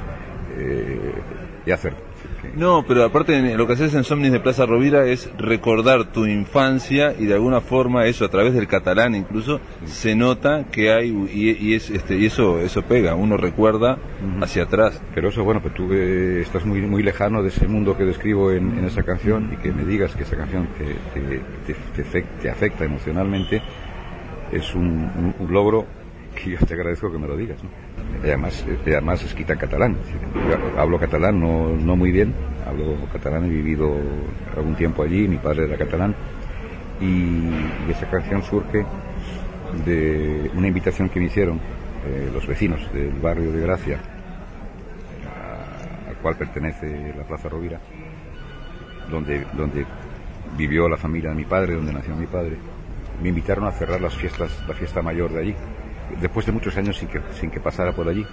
[0.58, 2.07] eh, acerto.
[2.54, 7.14] No, pero aparte lo que haces en Somnis de Plaza Rovira es recordar tu infancia
[7.18, 11.74] y de alguna forma eso a través del catalán incluso se nota que hay y,
[11.74, 13.98] es este y eso eso pega, uno recuerda
[14.40, 15.00] hacia atrás.
[15.14, 18.52] Pero eso bueno, pues tú eh, estás muy muy lejano de ese mundo que describo
[18.52, 23.62] en, esa canción y que me digas que esa canción te, te, te, afecta emocionalmente
[24.52, 25.86] es un, un logro
[26.34, 27.62] que yo te agradezco que me lo digas.
[27.62, 27.87] ¿no?
[28.22, 29.96] Además, además catalán.
[30.76, 32.34] hablo catalán, no, no muy bien,
[32.66, 33.96] hablo catalán, he vivido
[34.56, 36.14] algún tiempo allí, mi padre era catalán,
[37.00, 38.84] y, esa canción surge
[39.84, 41.58] de una invitación que me hicieron
[42.06, 43.98] eh, los vecinos del barrio de Gracia,
[46.08, 47.80] al cual pertenece la Plaza Rovira,
[49.10, 49.86] donde, donde
[50.56, 52.56] vivió la familia de mi padre, donde nació mi padre.
[53.22, 55.54] Me invitaron a cerrar las fiestas, la fiesta mayor de allí,
[56.20, 58.24] después de muchos años sin que, sin pasara por allí.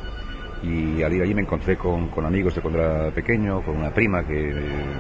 [0.64, 4.24] Y al ir allí me encontré con, amigos de cuando era pequeño, con una prima
[4.26, 4.54] que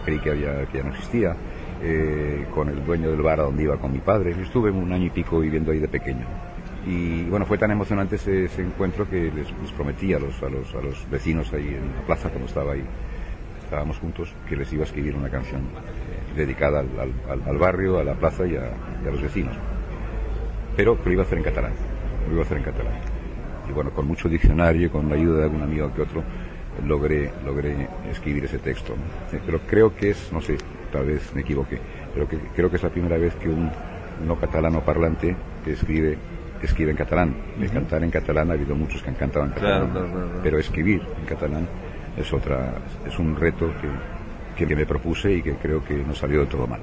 [0.03, 1.35] creí que, había, que ya no existía,
[1.81, 4.35] eh, con el dueño del bar donde iba con mi padre.
[4.39, 6.25] Estuve un año y pico viviendo ahí de pequeño.
[6.85, 10.39] Y bueno, fue tan emocionante ese, encuentro que les, prometí a los,
[11.09, 12.83] vecinos ahí en la plaza cuando estaba ahí,
[13.63, 18.13] estábamos juntos, que les iba a escribir una canción eh, dedicada al, barrio, a la
[18.13, 18.69] plaza y a,
[19.03, 19.57] y a los vecinos.
[20.77, 21.73] Pero lo iba a hacer en catalán
[22.27, 22.95] lo iba a hacer en catalán.
[23.67, 26.23] Y bueno, con mucho diccionario con la ayuda de algún amigo que otro,
[26.85, 28.93] logré, logré escribir ese texto.
[29.45, 30.57] Pero creo que es, no sé,
[30.91, 31.79] tal vez me equivoqué,
[32.13, 33.69] pero que, creo que es la primera vez que un
[34.25, 36.17] no catalano parlante que escribe
[36.65, 37.35] escribe en catalán.
[37.59, 39.91] De cantar en catalán ha habido muchos que han cantado en catalán,
[40.43, 41.67] pero escribir en catalán
[42.17, 42.73] es otra,
[43.05, 43.71] es un reto
[44.55, 46.81] que, que me propuse y que creo que no salió de todo mal.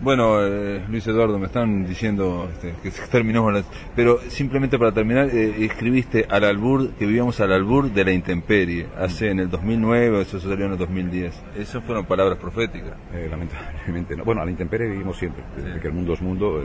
[0.00, 3.64] Bueno, eh, Luis Eduardo, me están diciendo este, que se terminó con
[3.96, 8.86] Pero simplemente para terminar, eh, escribiste al albur, que vivíamos al albur de la intemperie,
[8.96, 11.42] hace en el 2009, eso salió en el 2010.
[11.56, 12.92] Esas fueron palabras proféticas.
[13.12, 14.24] Eh, lamentablemente no.
[14.24, 16.62] Bueno, a la intemperie vivimos siempre, desde que el mundo es mundo.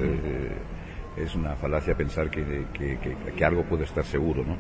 [1.17, 2.99] es una falacia pensar que, que,
[3.35, 4.57] que, algo puede estar seguro, ¿no?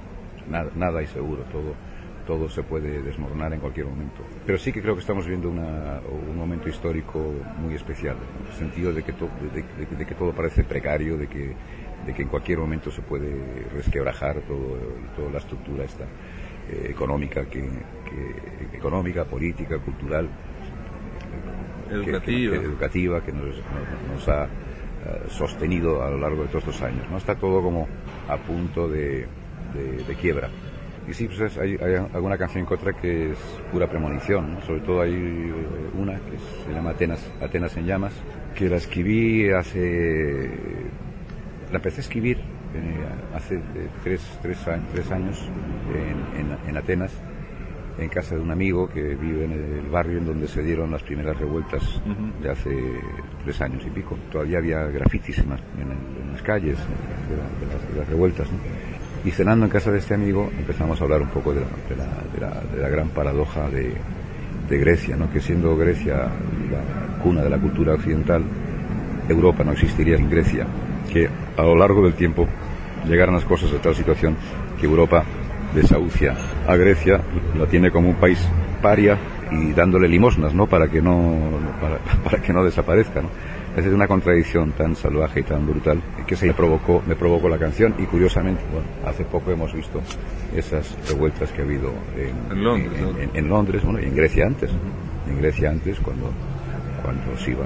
[0.49, 1.75] Nada, nada hay seguro, todo
[2.25, 4.23] todo se puede desmoronar en cualquier momento.
[4.45, 7.19] Pero sí que creo que estamos viendo un momento histórico
[7.57, 11.53] muy especial, en el sentido de que, de, que todo parece precario, de que,
[12.05, 14.77] de que en cualquier momento se puede resquebrajar todo,
[15.15, 17.69] toda la estructura esta eh, económica, que,
[18.73, 20.29] económica, política, cultural,
[21.89, 23.55] educativa, que, educativa, que nos,
[24.11, 24.49] nos, ha eh,
[25.29, 27.09] sostenido a lo largo de todos estos años.
[27.09, 27.17] ¿no?
[27.17, 27.87] Está todo como
[28.27, 29.27] a punto de
[30.21, 30.49] quiebra.
[31.07, 31.77] Y sí, pues hay,
[32.13, 33.37] alguna canción que otra que es
[33.71, 35.53] pura premonición, sobre todo hay eh,
[35.97, 38.13] una que se llama Atenas, Atenas en llamas,
[38.55, 40.49] que la escribí hace...
[41.71, 43.61] La empecé a escribir eh, hace eh,
[44.03, 45.49] tres, tres, años, tres años
[46.37, 47.11] en, en, Atenas,
[47.97, 51.03] en casa de un amigo que vive en el barrio en donde se dieron las
[51.03, 52.01] primeras revueltas
[52.41, 52.71] de hace
[53.43, 54.17] tres años y pico.
[54.31, 58.47] Todavía había grafitis en, las calles de, las, revueltas.
[59.25, 63.09] Y cenando en casa de este amigo empezamos a hablar un poco de la, gran
[63.09, 63.93] paradoja de,
[64.69, 65.31] Grecia, ¿no?
[65.31, 66.15] que siendo Grecia
[66.71, 68.43] la cuna de la cultura occidental,
[69.29, 70.65] Europa no existiría sin Grecia,
[71.11, 72.47] que a lo largo del tiempo
[73.07, 74.35] llegaron las cosas a tal situación
[74.79, 75.23] que Europa
[75.75, 76.35] desahucia
[76.67, 77.21] a Grecia,
[77.57, 78.39] la tiene como un país
[78.81, 79.17] paria
[79.51, 80.67] y dándole limosnas, ¿no?
[80.67, 81.37] Para que no,
[82.23, 83.21] para, que no desaparezca.
[83.75, 87.57] Es una contradicción tan salvaje y tan brutal que se me provocó, me provocó la
[87.57, 89.99] canción y curiosamente, bueno, hace poco hemos visto
[90.55, 93.01] esas revueltas que ha habido en, Londres,
[93.33, 94.69] en, Londres bueno, y en Grecia antes,
[95.27, 96.31] en Grecia antes cuando,
[97.01, 97.65] cuando se iba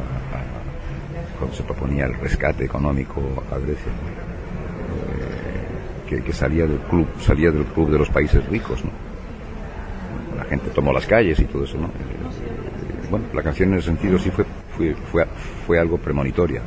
[1.38, 3.92] cuando se proponía el rescate económico a Grecia,
[6.10, 8.92] eh, que, salía del club, salía del club de los países ricos, ¿no?
[10.36, 11.88] La gente tomó las calles y todo eso, ¿no?
[11.88, 14.46] Eh, bueno, la canción en ese sentido sí fue
[15.12, 15.26] fue,
[15.66, 16.62] fue, algo premonitoria.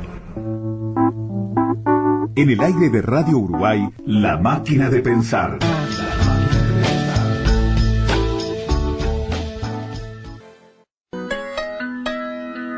[2.35, 5.59] En el aire de Radio Uruguay, La Máquina de Pensar.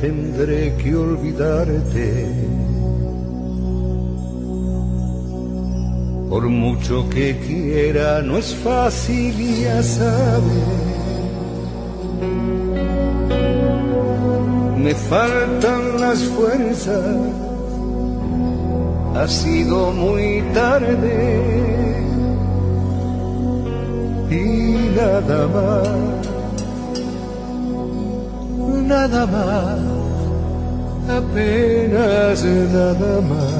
[0.00, 2.26] Tendré que olvidarte.
[6.28, 10.90] Por mucho que quiera, no es fácil, ya sabes.
[14.76, 17.16] Me faltan las fuerzas,
[19.14, 22.00] ha sido muy tarde
[24.30, 26.19] y nada más
[28.90, 29.78] nada más,
[31.20, 33.54] apenas nada más.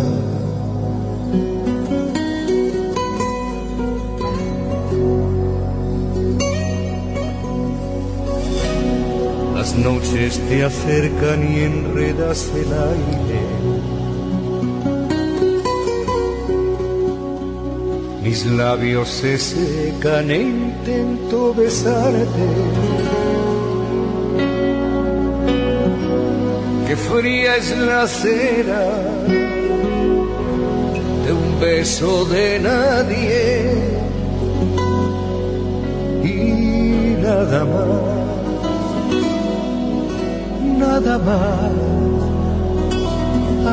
[9.54, 13.42] Las noches te acercan y enredas el aire.
[18.24, 23.19] Mis labios se secan e intento besarte
[27.08, 28.84] fría es la cera
[31.24, 33.70] de un beso de nadie
[36.22, 38.00] y nada más,
[40.78, 41.72] nada más,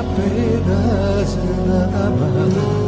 [0.02, 1.38] apenas
[1.68, 2.87] nada más.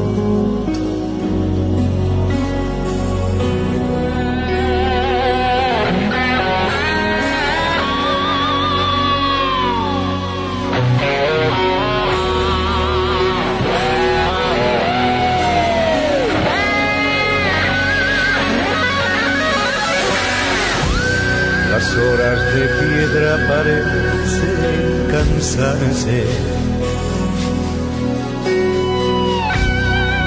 [21.72, 26.26] Las horas de piedra parecen cansarse.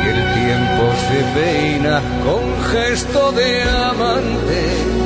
[0.02, 5.01] Y el tiempo se peina con gesto de amante.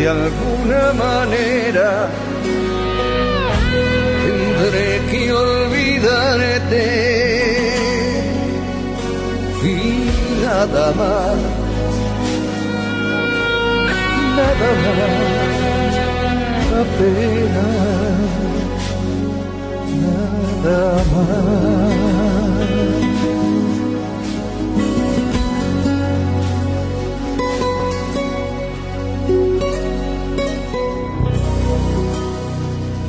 [0.00, 2.08] De alguna manera
[4.24, 6.84] tendré que olvidarte.
[9.62, 10.10] Y
[10.42, 11.36] nada más
[14.36, 15.94] nada más,
[16.80, 17.74] apenas
[20.64, 22.09] nada más.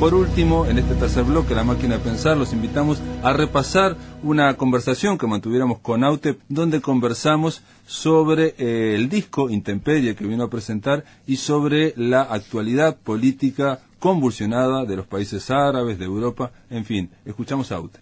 [0.02, 4.52] Por último, en este tercer bloque, La Máquina de Pensar, los invitamos a repasar una
[4.56, 10.50] conversación que mantuviéramos con Aute, donde conversamos sobre eh, el disco Intemperie que vino a
[10.50, 17.08] presentar y sobre la actualidad política convulsionada de los países árabes, de Europa, en fin,
[17.24, 18.00] escuchamos a Aute.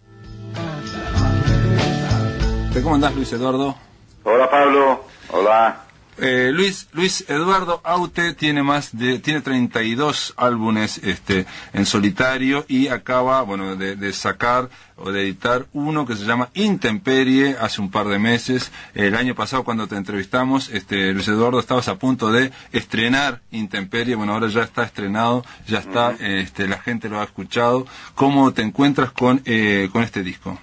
[2.83, 3.77] ¿Cómo andás, Luis Eduardo?
[4.25, 5.05] Hola, Pablo.
[5.33, 5.90] Hola.
[6.23, 12.89] Eh, Luis Luis Eduardo Aute tiene más de tiene 32 álbumes este en solitario y
[12.89, 17.91] acaba bueno de, de, sacar o de editar uno que se llama Intemperie hace un
[17.91, 18.71] par de meses.
[18.95, 24.15] El año pasado cuando te entrevistamos este Luis Eduardo estabas a punto de estrenar Intemperie.
[24.15, 26.43] Bueno ahora ya está estrenado ya está uh -huh.
[26.43, 27.87] este la gente lo ha escuchado.
[28.15, 30.59] Cómo te encuentras con eh, con este disco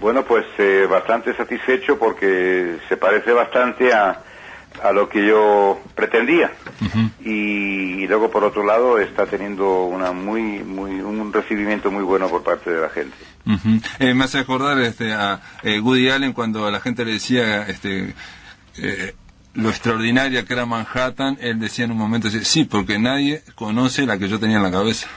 [0.00, 4.31] bueno pues eh, bastante satisfecho porque se parece bastante a
[4.82, 7.10] a lo que yo pretendía uh -huh.
[7.24, 12.28] y, y, luego por otro lado está teniendo una muy muy un recibimiento muy bueno
[12.28, 13.82] por parte de la gente uh -huh.
[13.98, 17.66] eh, me hace acordar este a eh, Woody Allen cuando a la gente le decía
[17.68, 18.14] este
[18.78, 19.14] eh,
[19.54, 24.18] lo extraordinaria que era Manhattan él decía en un momento sí porque nadie conoce la
[24.18, 25.08] que yo tenía en la cabeza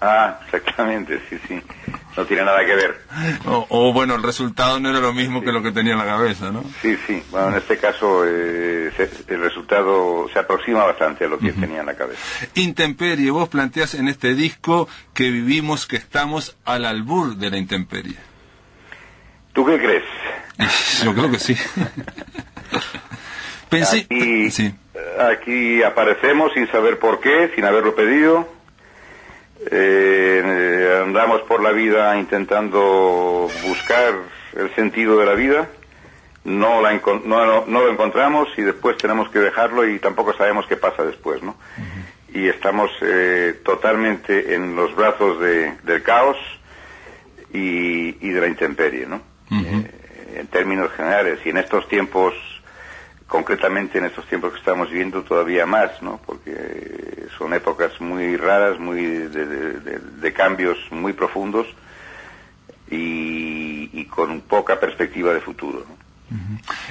[0.00, 1.60] Ah, exactamente, sí, sí.
[2.16, 3.00] No tiene nada que ver.
[3.44, 5.44] O, o, bueno, el resultado no era lo mismo sí.
[5.44, 6.64] que lo que tenía en la cabeza, ¿no?
[6.80, 7.22] Sí, sí.
[7.30, 8.90] Bueno, en este caso eh,
[9.28, 11.60] el resultado se aproxima bastante a lo que uh -huh.
[11.60, 12.20] tenía en la cabeza.
[12.54, 18.16] Intemperie, vos planteás en este disco que vivimos, que estamos al albur de la intemperie.
[19.52, 20.04] ¿Tú qué crees?
[21.04, 21.54] Yo creo que sí.
[23.68, 23.98] Pensé...
[23.98, 24.74] Aquí, sí.
[25.18, 28.48] aquí aparecemos sin saber por qué, sin haberlo pedido
[29.70, 34.14] eh, andamos por la vida intentando buscar
[34.56, 35.68] el sentido de la vida,
[36.44, 40.66] no, la no, no, no, lo encontramos y después tenemos que dejarlo y tampoco sabemos
[40.66, 41.50] qué pasa después, ¿no?
[41.50, 42.40] Uh -huh.
[42.40, 46.36] Y estamos eh, totalmente en los brazos de, del caos
[47.52, 49.16] y, y, de la intemperie, ¿no?
[49.50, 49.84] Uh -huh.
[49.84, 52.34] eh, en términos generales y en estos tiempos
[53.30, 56.20] concretamente en estos tiempos que estamos viviendo todavía más, ¿no?
[56.26, 61.68] Porque son épocas muy raras, muy de, cambios muy profundos
[62.90, 65.86] y, con poca perspectiva de futuro.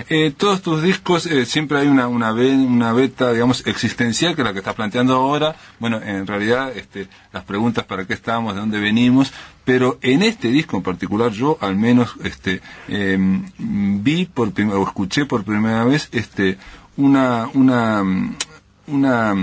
[0.10, 4.46] Eh, todos tus discos eh, siempre hay una, una, una beta, digamos, existencial, que es
[4.46, 5.56] la que estás planteando ahora.
[5.80, 9.32] Bueno, en realidad, este, las preguntas para qué estamos, de dónde venimos,
[9.64, 15.26] pero en este disco en particular, yo al menos este, em, vi por o escuché
[15.26, 16.58] por primera vez este,
[16.98, 18.04] una, una,
[18.88, 19.36] una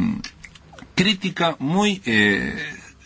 [0.95, 2.55] crítica muy eh,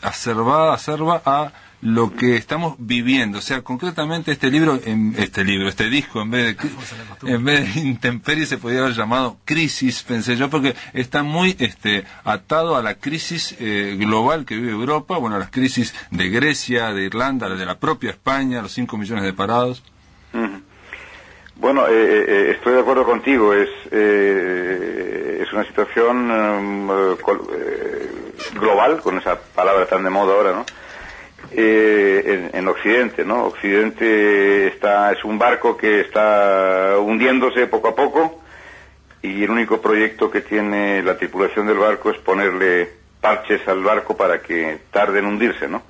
[0.02, 3.38] acervada, acerva a lo que estamos viviendo.
[3.38, 4.78] O sea, concretamente este libro,
[5.16, 9.38] este libro, este disco, en vez de, en vez de intemperie se podría haber llamado
[9.44, 14.72] crisis, pensé yo, porque está muy este, atado a la crisis eh, global que vive
[14.72, 18.98] Europa, bueno, a las crisis de Grecia, de Irlanda, de la propia España, los 5
[18.98, 19.82] millones de parados.
[21.56, 23.52] Bueno, eh, eh, estoy de acuerdo contigo.
[23.52, 26.88] Es, es una situación um,
[28.54, 30.64] global, con esa palabra tan de moda ahora, ¿no?
[31.52, 33.44] Eh, en, Occidente, ¿no?
[33.46, 38.40] Occidente está, es un barco que está hundiéndose poco a poco
[39.22, 42.88] y el único proyecto que tiene la tripulación del barco es ponerle
[43.20, 45.82] parches al barco para que tarde en hundirse, ¿no?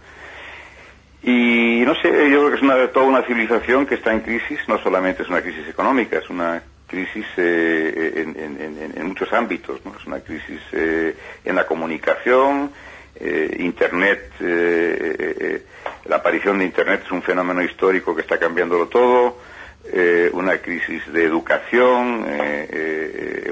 [1.22, 4.60] Y no sé, yo creo que es una, toda una civilización que está en crisis,
[4.66, 8.26] no solamente es una crisis económica, es una crisis eh,
[8.96, 9.94] en, muchos ámbitos, ¿no?
[9.98, 12.72] Es una crisis eh, en la comunicación,
[13.16, 15.62] eh, Internet, eh, eh,
[16.06, 19.38] la aparición de Internet es un fenómeno histórico que está cambiándolo todo,
[20.32, 22.24] una crisis de educación,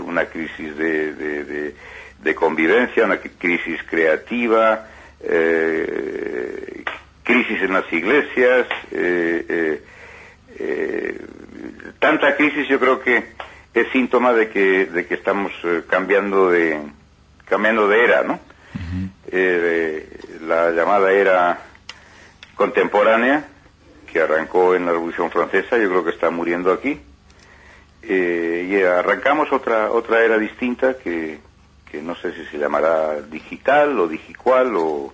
[0.05, 1.75] una crisis de,
[2.23, 4.87] de, convivencia, una crisis creativa,
[7.25, 8.67] crisis en las iglesias,
[11.99, 13.25] tanta crisis yo creo que
[13.75, 15.53] es síntoma de que, de que estamos
[15.89, 16.79] cambiando de
[17.47, 18.39] cambiando de era, ¿no?
[19.31, 20.09] Eh,
[20.43, 21.59] la llamada era
[22.55, 23.45] contemporánea,
[24.11, 27.01] que arrancó en la Revolución Francesa, yo creo que está muriendo aquí.
[28.03, 31.41] Eh, y arrancamos otra otra era distinta que,
[31.91, 35.13] que, no sé si se llamará digital o digital o,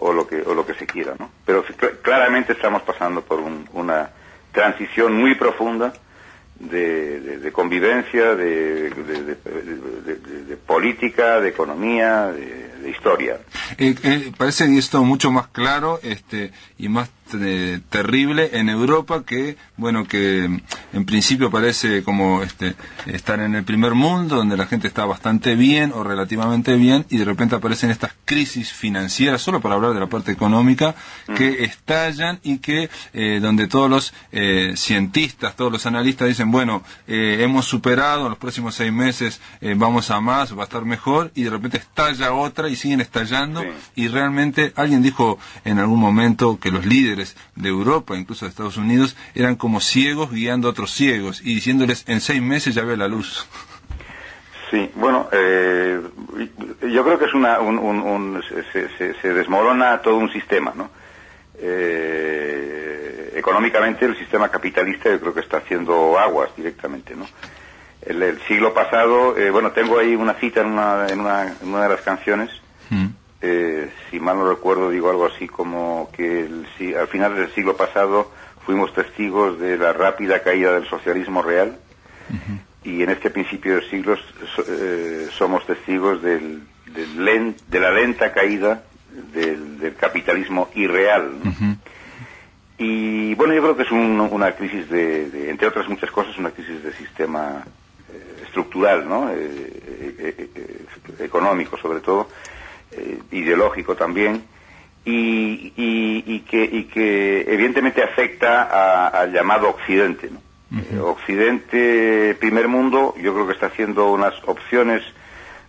[0.00, 1.30] o lo que o lo que se quiera, ¿no?
[1.46, 1.64] Pero
[2.02, 3.40] claramente estamos pasando por
[3.72, 4.10] una
[4.52, 5.92] transición muy profunda
[6.60, 13.40] de, convivencia, de, de, política, de economía, de, historia.
[13.78, 17.10] Eh, eh, parece esto mucho más claro este, y más
[17.88, 20.44] terrible en Europa que, bueno, que
[20.92, 22.74] en principio parece como este,
[23.06, 27.18] estar en el primer mundo, donde la gente está bastante bien o relativamente bien, y
[27.18, 30.94] de repente aparecen estas crisis financieras, solo para hablar de la parte económica,
[31.28, 31.34] mm.
[31.34, 36.82] que estallan y que eh, donde todos los eh, cientistas, todos los analistas dicen, bueno,
[37.06, 39.40] eh, hemos superado, en los próximos seis meses
[39.76, 43.62] vamos a más, va a estar mejor, y de repente estalla otra y siguen estallando,
[43.94, 47.19] y realmente alguien dijo en algún momento que los líderes
[47.54, 52.04] de Europa, incluso de Estados Unidos, eran como ciegos guiando a otros ciegos y diciéndoles
[52.08, 53.46] en seis meses ya ve la luz.
[54.70, 56.00] Sí, bueno, eh,
[56.82, 58.40] yo creo que es una, un,
[58.72, 60.90] se, desmorona todo un sistema, ¿no?
[61.58, 67.26] Eh, económicamente el sistema capitalista yo creo que está haciendo aguas directamente, ¿no?
[68.02, 71.82] El, siglo pasado, eh, bueno, tengo ahí una cita en una, en una, en una
[71.82, 72.50] de las canciones,
[72.90, 73.06] mm.
[73.42, 76.46] Eh, si mal no recuerdo, digo algo así como que
[76.98, 78.30] al final del siglo pasado
[78.66, 81.78] fuimos testigos de la rápida caída del socialismo real
[82.84, 84.20] y en este principio de siglos
[84.68, 88.84] eh, somos testigos del, de la lenta caída
[89.32, 91.32] del, capitalismo irreal.
[92.78, 96.82] Y bueno, yo creo que es una crisis de, entre otras muchas cosas, una crisis
[96.82, 97.64] de sistema
[98.12, 99.30] eh, estructural, ¿no?
[101.18, 102.28] económico sobre todo,
[102.92, 104.44] eh, ideológico también,
[105.04, 110.28] y, y, que, y que evidentemente afecta al llamado Occidente.
[110.72, 115.02] Eh, Occidente, primer mundo, yo creo que está haciendo unas opciones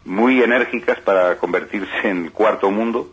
[0.05, 3.11] muy enérgicas para convertirse en el cuarto mundo.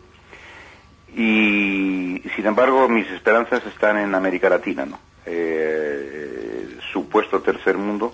[1.15, 4.99] Y sin embargo, mis esperanzas están en América Latina, ¿no?
[5.25, 8.13] Eh, supuesto tercer mundo,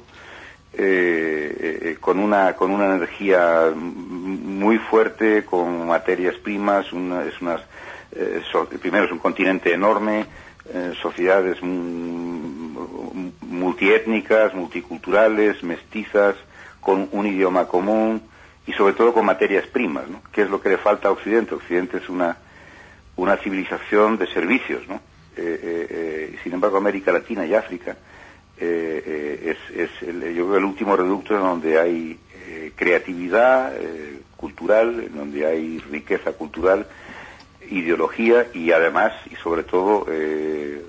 [0.77, 7.61] eh, con una con una energía muy fuerte, con materias primas, es unas,
[8.11, 8.41] eh,
[8.81, 10.25] primero es un continente enorme,
[10.73, 11.61] eh, sociedades
[13.41, 16.35] multiétnicas, multiculturales, mestizas,
[16.81, 18.21] con un idioma común
[18.67, 20.21] y sobre todo con materias primas, ¿no?
[20.31, 21.55] ¿Qué es lo que le falta a Occidente?
[21.55, 22.37] Occidente es una,
[23.15, 25.01] una civilización de servicios, ¿no?
[25.37, 27.97] Eh, sin embargo, América Latina y África
[28.57, 32.19] es, es el, yo creo el último reducto donde hay
[32.75, 33.73] creatividad,
[34.37, 36.87] cultural, en donde hay riqueza cultural,
[37.69, 40.83] ideología y además, y sobre todo, eh,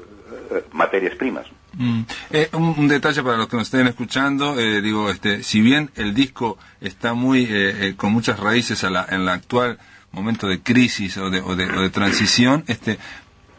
[0.73, 1.47] materias primas.
[1.75, 2.03] Mm.
[2.31, 6.15] Eh, un, detalle para los que nos estén escuchando, eh, digo, este, si bien el
[6.15, 9.79] disco está muy eh, con muchas raíces a la, en la actual
[10.13, 12.99] momento de crisis o de, o de, o de transición, este,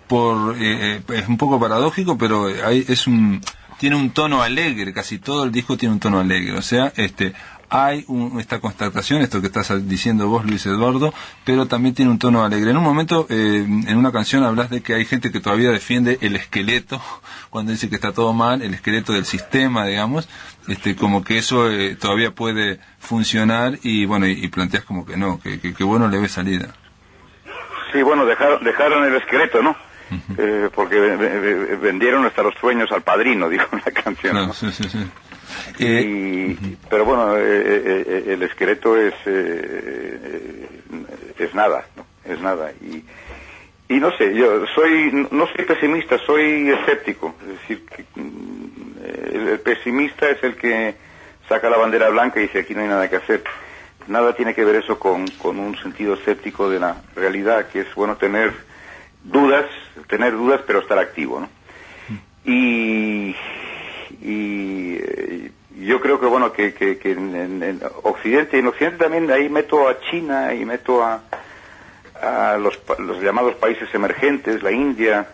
[0.08, 3.42] por es un poco paradójico, pero hay, es un
[3.80, 7.34] tiene un tono alegre, casi todo el disco tiene un tono alegre, o sea, este
[7.70, 8.06] hay
[8.40, 11.14] esta constatación, esto que estás diciendo vos, Luis Eduardo,
[11.44, 12.72] pero también tiene un tono alegre.
[12.72, 16.18] En un momento, eh, en una canción hablas de que hay gente que todavía defiende
[16.22, 17.02] el esqueleto,
[17.50, 20.30] cuando dice que está todo mal, el esqueleto del sistema, digamos,
[20.68, 25.40] este, como que eso eh, todavía puede funcionar y bueno, y, planteas como que no,
[25.40, 26.74] que, que, bueno le ve salida.
[27.92, 29.76] Sí, bueno, dejaron, dejaron el esqueleto, ¿no?
[30.38, 31.00] Eh, porque
[31.82, 34.36] vendieron hasta los sueños al padrino, dijo la canción.
[34.36, 34.54] ¿no?
[34.54, 35.00] Sí, sí, sí.
[35.80, 36.54] Y,
[36.90, 39.14] pero bueno, eh, eh, eh, el esqueleto es
[41.38, 42.06] es nada, ¿no?
[42.26, 42.72] es nada.
[42.82, 43.04] Y,
[43.90, 47.36] y no sé, yo soy no soy pesimista, soy escéptico.
[47.42, 48.68] Es decir, que, mm,
[49.34, 50.96] el, pesimista es el que
[51.48, 53.44] saca la bandera blanca y dice aquí no hay nada que hacer.
[54.08, 57.94] Nada tiene que ver eso con, con un sentido escéptico de la realidad, que es
[57.94, 58.54] bueno tener
[59.24, 59.66] dudas,
[60.08, 61.50] tener dudas, pero estar activo, ¿no?
[62.46, 63.36] Y,
[64.22, 64.98] y
[65.86, 70.00] yo creo que bueno que, que, en, Occidente y en Occidente también ahí meto a
[70.00, 71.22] China y meto a,
[72.22, 75.28] a los, los llamados países emergentes, la India,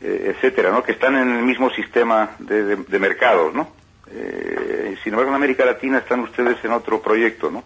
[0.00, 0.82] eh, etcétera, ¿no?
[0.82, 3.68] que están en el mismo sistema de, de, mercados, ¿no?
[4.10, 7.64] Eh, sin embargo, en América Latina están ustedes en otro proyecto, ¿no?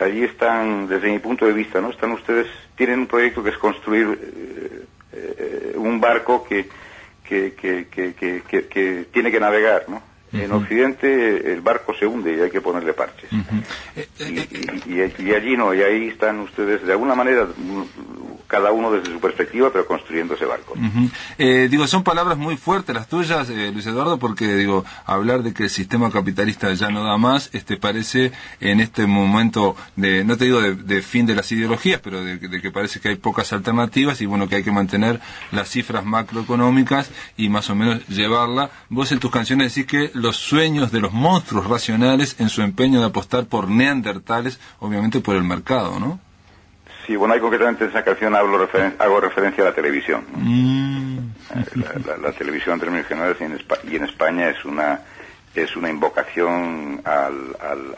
[0.00, 1.90] Allí están, desde mi punto de vista, ¿no?
[1.90, 6.68] Están ustedes, tienen un proyecto que es construir eh, un barco que,
[7.22, 10.10] que, que, que, que tiene que navegar, ¿no?
[10.32, 13.30] En Occidente el barco se hunde y hay que ponerle parches.
[13.96, 17.48] Eh, eh, y, y, allí no, y ahí están ustedes de alguna manera
[18.50, 20.74] cada uno desde su perspectiva, pero construyendo ese barco.
[21.38, 25.54] Eh, digo, son palabras muy fuertes las tuyas, eh, Luis Eduardo, porque digo, hablar de
[25.54, 30.36] que el sistema capitalista ya no da más, este parece en este momento de, no
[30.36, 34.20] te digo de, fin de las ideologías, pero de, que parece que hay pocas alternativas
[34.20, 35.20] y bueno, que hay que mantener
[35.52, 38.70] las cifras macroeconómicas y más o menos llevarla.
[38.88, 42.98] Vos en tus canciones decís que los sueños de los monstruos racionales en su empeño
[42.98, 46.18] de apostar por neandertales, obviamente por el mercado, ¿no?
[47.10, 48.68] Sí, bueno, hay concretamente en esa canción hablo
[49.00, 50.24] hago referencia a la televisión.
[50.32, 51.18] Mm.
[51.56, 51.64] Eh,
[52.22, 53.36] la, televisión en términos generales
[53.82, 55.00] y en, España es una
[55.52, 57.96] es una invocación al, al,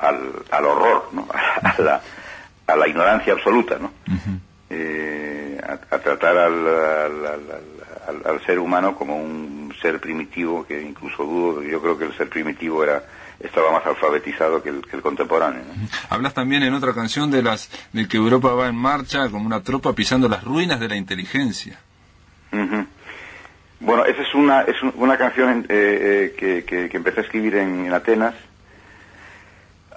[0.00, 1.28] al, al, horror, ¿no?
[1.62, 2.02] a, la,
[2.66, 3.92] a la ignorancia absoluta, ¿no?
[4.68, 6.66] Eh, a, tratar al,
[8.24, 12.28] al, ser humano como un ser primitivo, que incluso dudo, yo creo que el ser
[12.28, 13.00] primitivo era
[13.40, 15.62] estaba más alfabetizado que el, contemporáneo.
[16.08, 19.62] Hablas también en otra canción de las de que Europa va en marcha como una
[19.62, 21.78] tropa pisando las ruinas de la inteligencia.
[23.80, 27.92] Bueno, esa es una, es una canción eh, eh, que, que, empecé a escribir en,
[27.92, 28.34] Atenas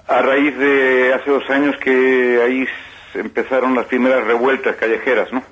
[0.06, 2.66] a raíz de hace dos años que ahí
[3.14, 5.42] empezaron las primeras revueltas callejeras, ¿no?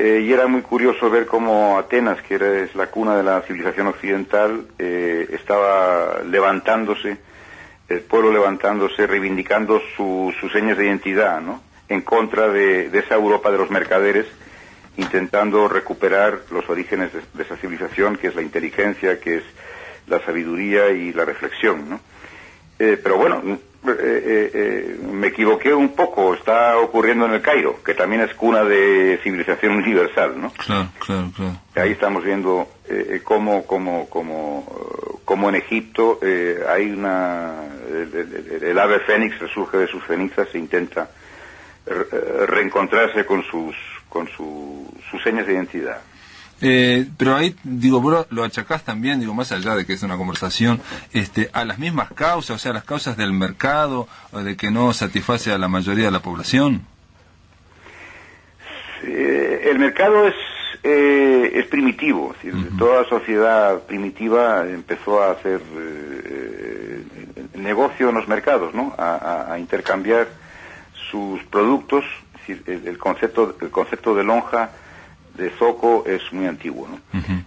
[0.00, 3.40] Eh, y era muy curioso ver cómo Atenas, que era, es la cuna de la
[3.40, 7.16] civilización occidental, eh, estaba levantándose,
[7.88, 11.60] el pueblo levantándose, reivindicando sus señas de identidad, ¿no?
[11.88, 14.26] En contra de, esa Europa de los mercaderes,
[14.98, 19.44] intentando recuperar los orígenes de, de, esa civilización, que es la inteligencia, que es
[20.06, 22.00] la sabiduría y la reflexión, ¿no?
[22.78, 23.42] Eh, pero bueno,
[23.86, 28.34] eh, eh, eh, me equivoqué un poco, está ocurriendo en el Cairo, que también es
[28.34, 30.50] cuna de civilización universal, ¿no?
[30.50, 31.60] Claro, claro, claro.
[31.76, 36.18] Ahí estamos viendo eh, cómo, cómo, cómo, cómo en Egipto
[36.68, 37.54] hay una...
[38.62, 41.10] El, ave fénix resurge de sus cenizas e intenta
[42.46, 43.74] reencontrarse con sus,
[44.08, 46.00] con sus señas de identidad.
[46.60, 50.16] Eh, pero ahí, digo, vos lo achacás también, digo, más allá de que es una
[50.16, 50.80] conversación,
[51.12, 55.52] este, a las mismas causas, o sea, las causas del mercado, de que no satisface
[55.52, 56.82] a la mayoría de la población.
[59.02, 60.34] el mercado es,
[60.82, 62.34] eh, es primitivo,
[62.78, 67.02] toda sociedad primitiva empezó a hacer eh,
[67.54, 68.94] negocio en los mercados, ¿no?
[68.98, 70.28] A, intercambiar
[71.10, 72.04] sus productos,
[72.66, 74.70] el, concepto, el concepto de lonja,
[75.38, 77.00] de Zoco es muy antiguo, ¿no?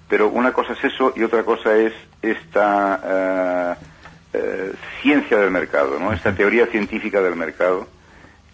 [0.07, 3.85] Pero una cosa es eso y otra cosa es esta eh,
[4.33, 6.13] eh, ciencia del mercado, ¿no?
[6.13, 7.87] Esta teoría científica del mercado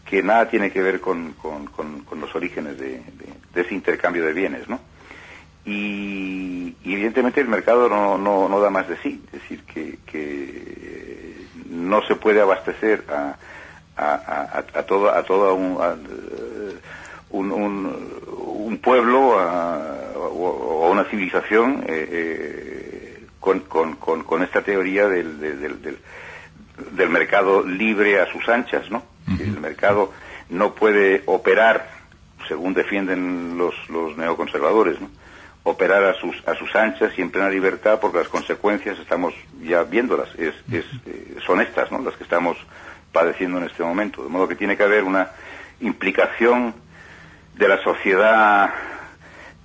[0.10, 1.36] que nada tiene que ver con,
[2.20, 3.02] los orígenes de,
[3.54, 4.80] ese intercambio de bienes, ¿no?
[5.66, 12.16] Y, evidentemente el mercado no, no, da más de sí, es decir, que, no se
[12.16, 13.36] puede abastecer a,
[13.98, 15.78] a, a, todo, a toda un,
[17.30, 18.27] un, un,
[18.82, 19.36] pueblo
[20.16, 21.86] o, una civilización
[23.40, 23.60] con,
[23.96, 26.00] con, con, esta teoría del, del,
[26.92, 29.04] del, mercado libre a sus anchas, ¿no?
[29.40, 30.12] El mercado
[30.50, 31.90] no puede operar,
[32.48, 35.10] según defienden los, los neoconservadores, ¿no?
[35.68, 39.84] operar a sus, a sus anchas y en plena libertad porque las consecuencias estamos ya
[39.84, 42.00] viéndolas, es, es, eh, son estas ¿no?
[42.00, 42.58] las que estamos
[43.12, 44.24] padeciendo en este momento.
[44.24, 45.32] De modo que tiene que haber una
[45.82, 46.74] implicación
[47.58, 48.70] de la sociedad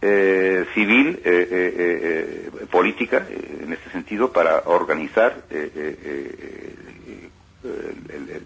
[0.00, 5.44] eh, civil, eh, política, en este sentido, para organizar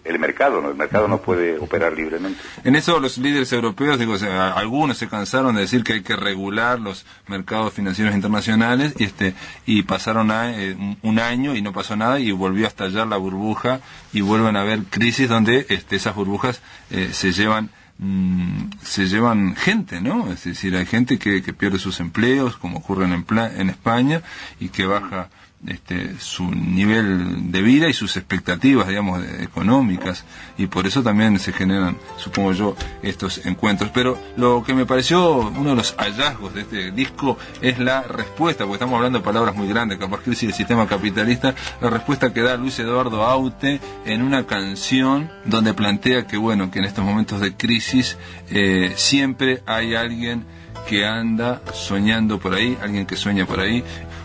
[0.05, 0.71] el, mercado, ¿no?
[0.71, 2.41] el mercado no puede operar libremente.
[2.65, 4.15] En eso los líderes europeos, digo,
[4.55, 9.35] algunos se cansaron de decir que hay que regular los mercados financieros internacionales y este
[9.65, 13.17] y pasaron a, eh, un año y no pasó nada y volvió a estallar la
[13.17, 13.81] burbuja
[14.13, 19.57] y vuelven a haber crisis donde este, esas burbujas eh, se llevan mm, se llevan
[19.57, 20.31] gente, ¿no?
[20.33, 23.25] Es decir, hay gente que, que pierde sus empleos, como ocurre en,
[23.59, 24.23] en España,
[24.61, 25.29] y que baja
[25.69, 30.25] este, su nivel de vida y sus expectativas, digamos, económicas,
[30.59, 33.91] y por eso también se generan, supongo yo, estos encuentros.
[33.93, 38.65] Pero lo que me pareció uno de los hallazgos de este disco es la respuesta,
[38.65, 42.43] porque estamos hablando de palabras muy grandes, capaz crisis del sistema capitalista, la respuesta que
[42.43, 47.41] da Luis Eduardo Aute en una canción donde plantea que, bueno, que en estos momentos
[47.41, 48.17] de crisis
[48.51, 50.45] eh, siempre hay alguien
[50.87, 53.83] que anda soñando por ahí, alguien que sueña por ahí.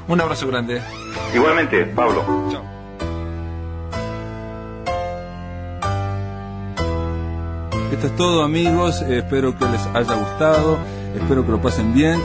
[0.08, 0.82] Un abrazo grande.
[1.34, 2.24] Igualmente, Pablo.
[2.52, 2.72] Chao.
[7.92, 10.80] Esto es todo amigos, espero que les haya gustado,
[11.14, 12.20] espero que lo pasen bien.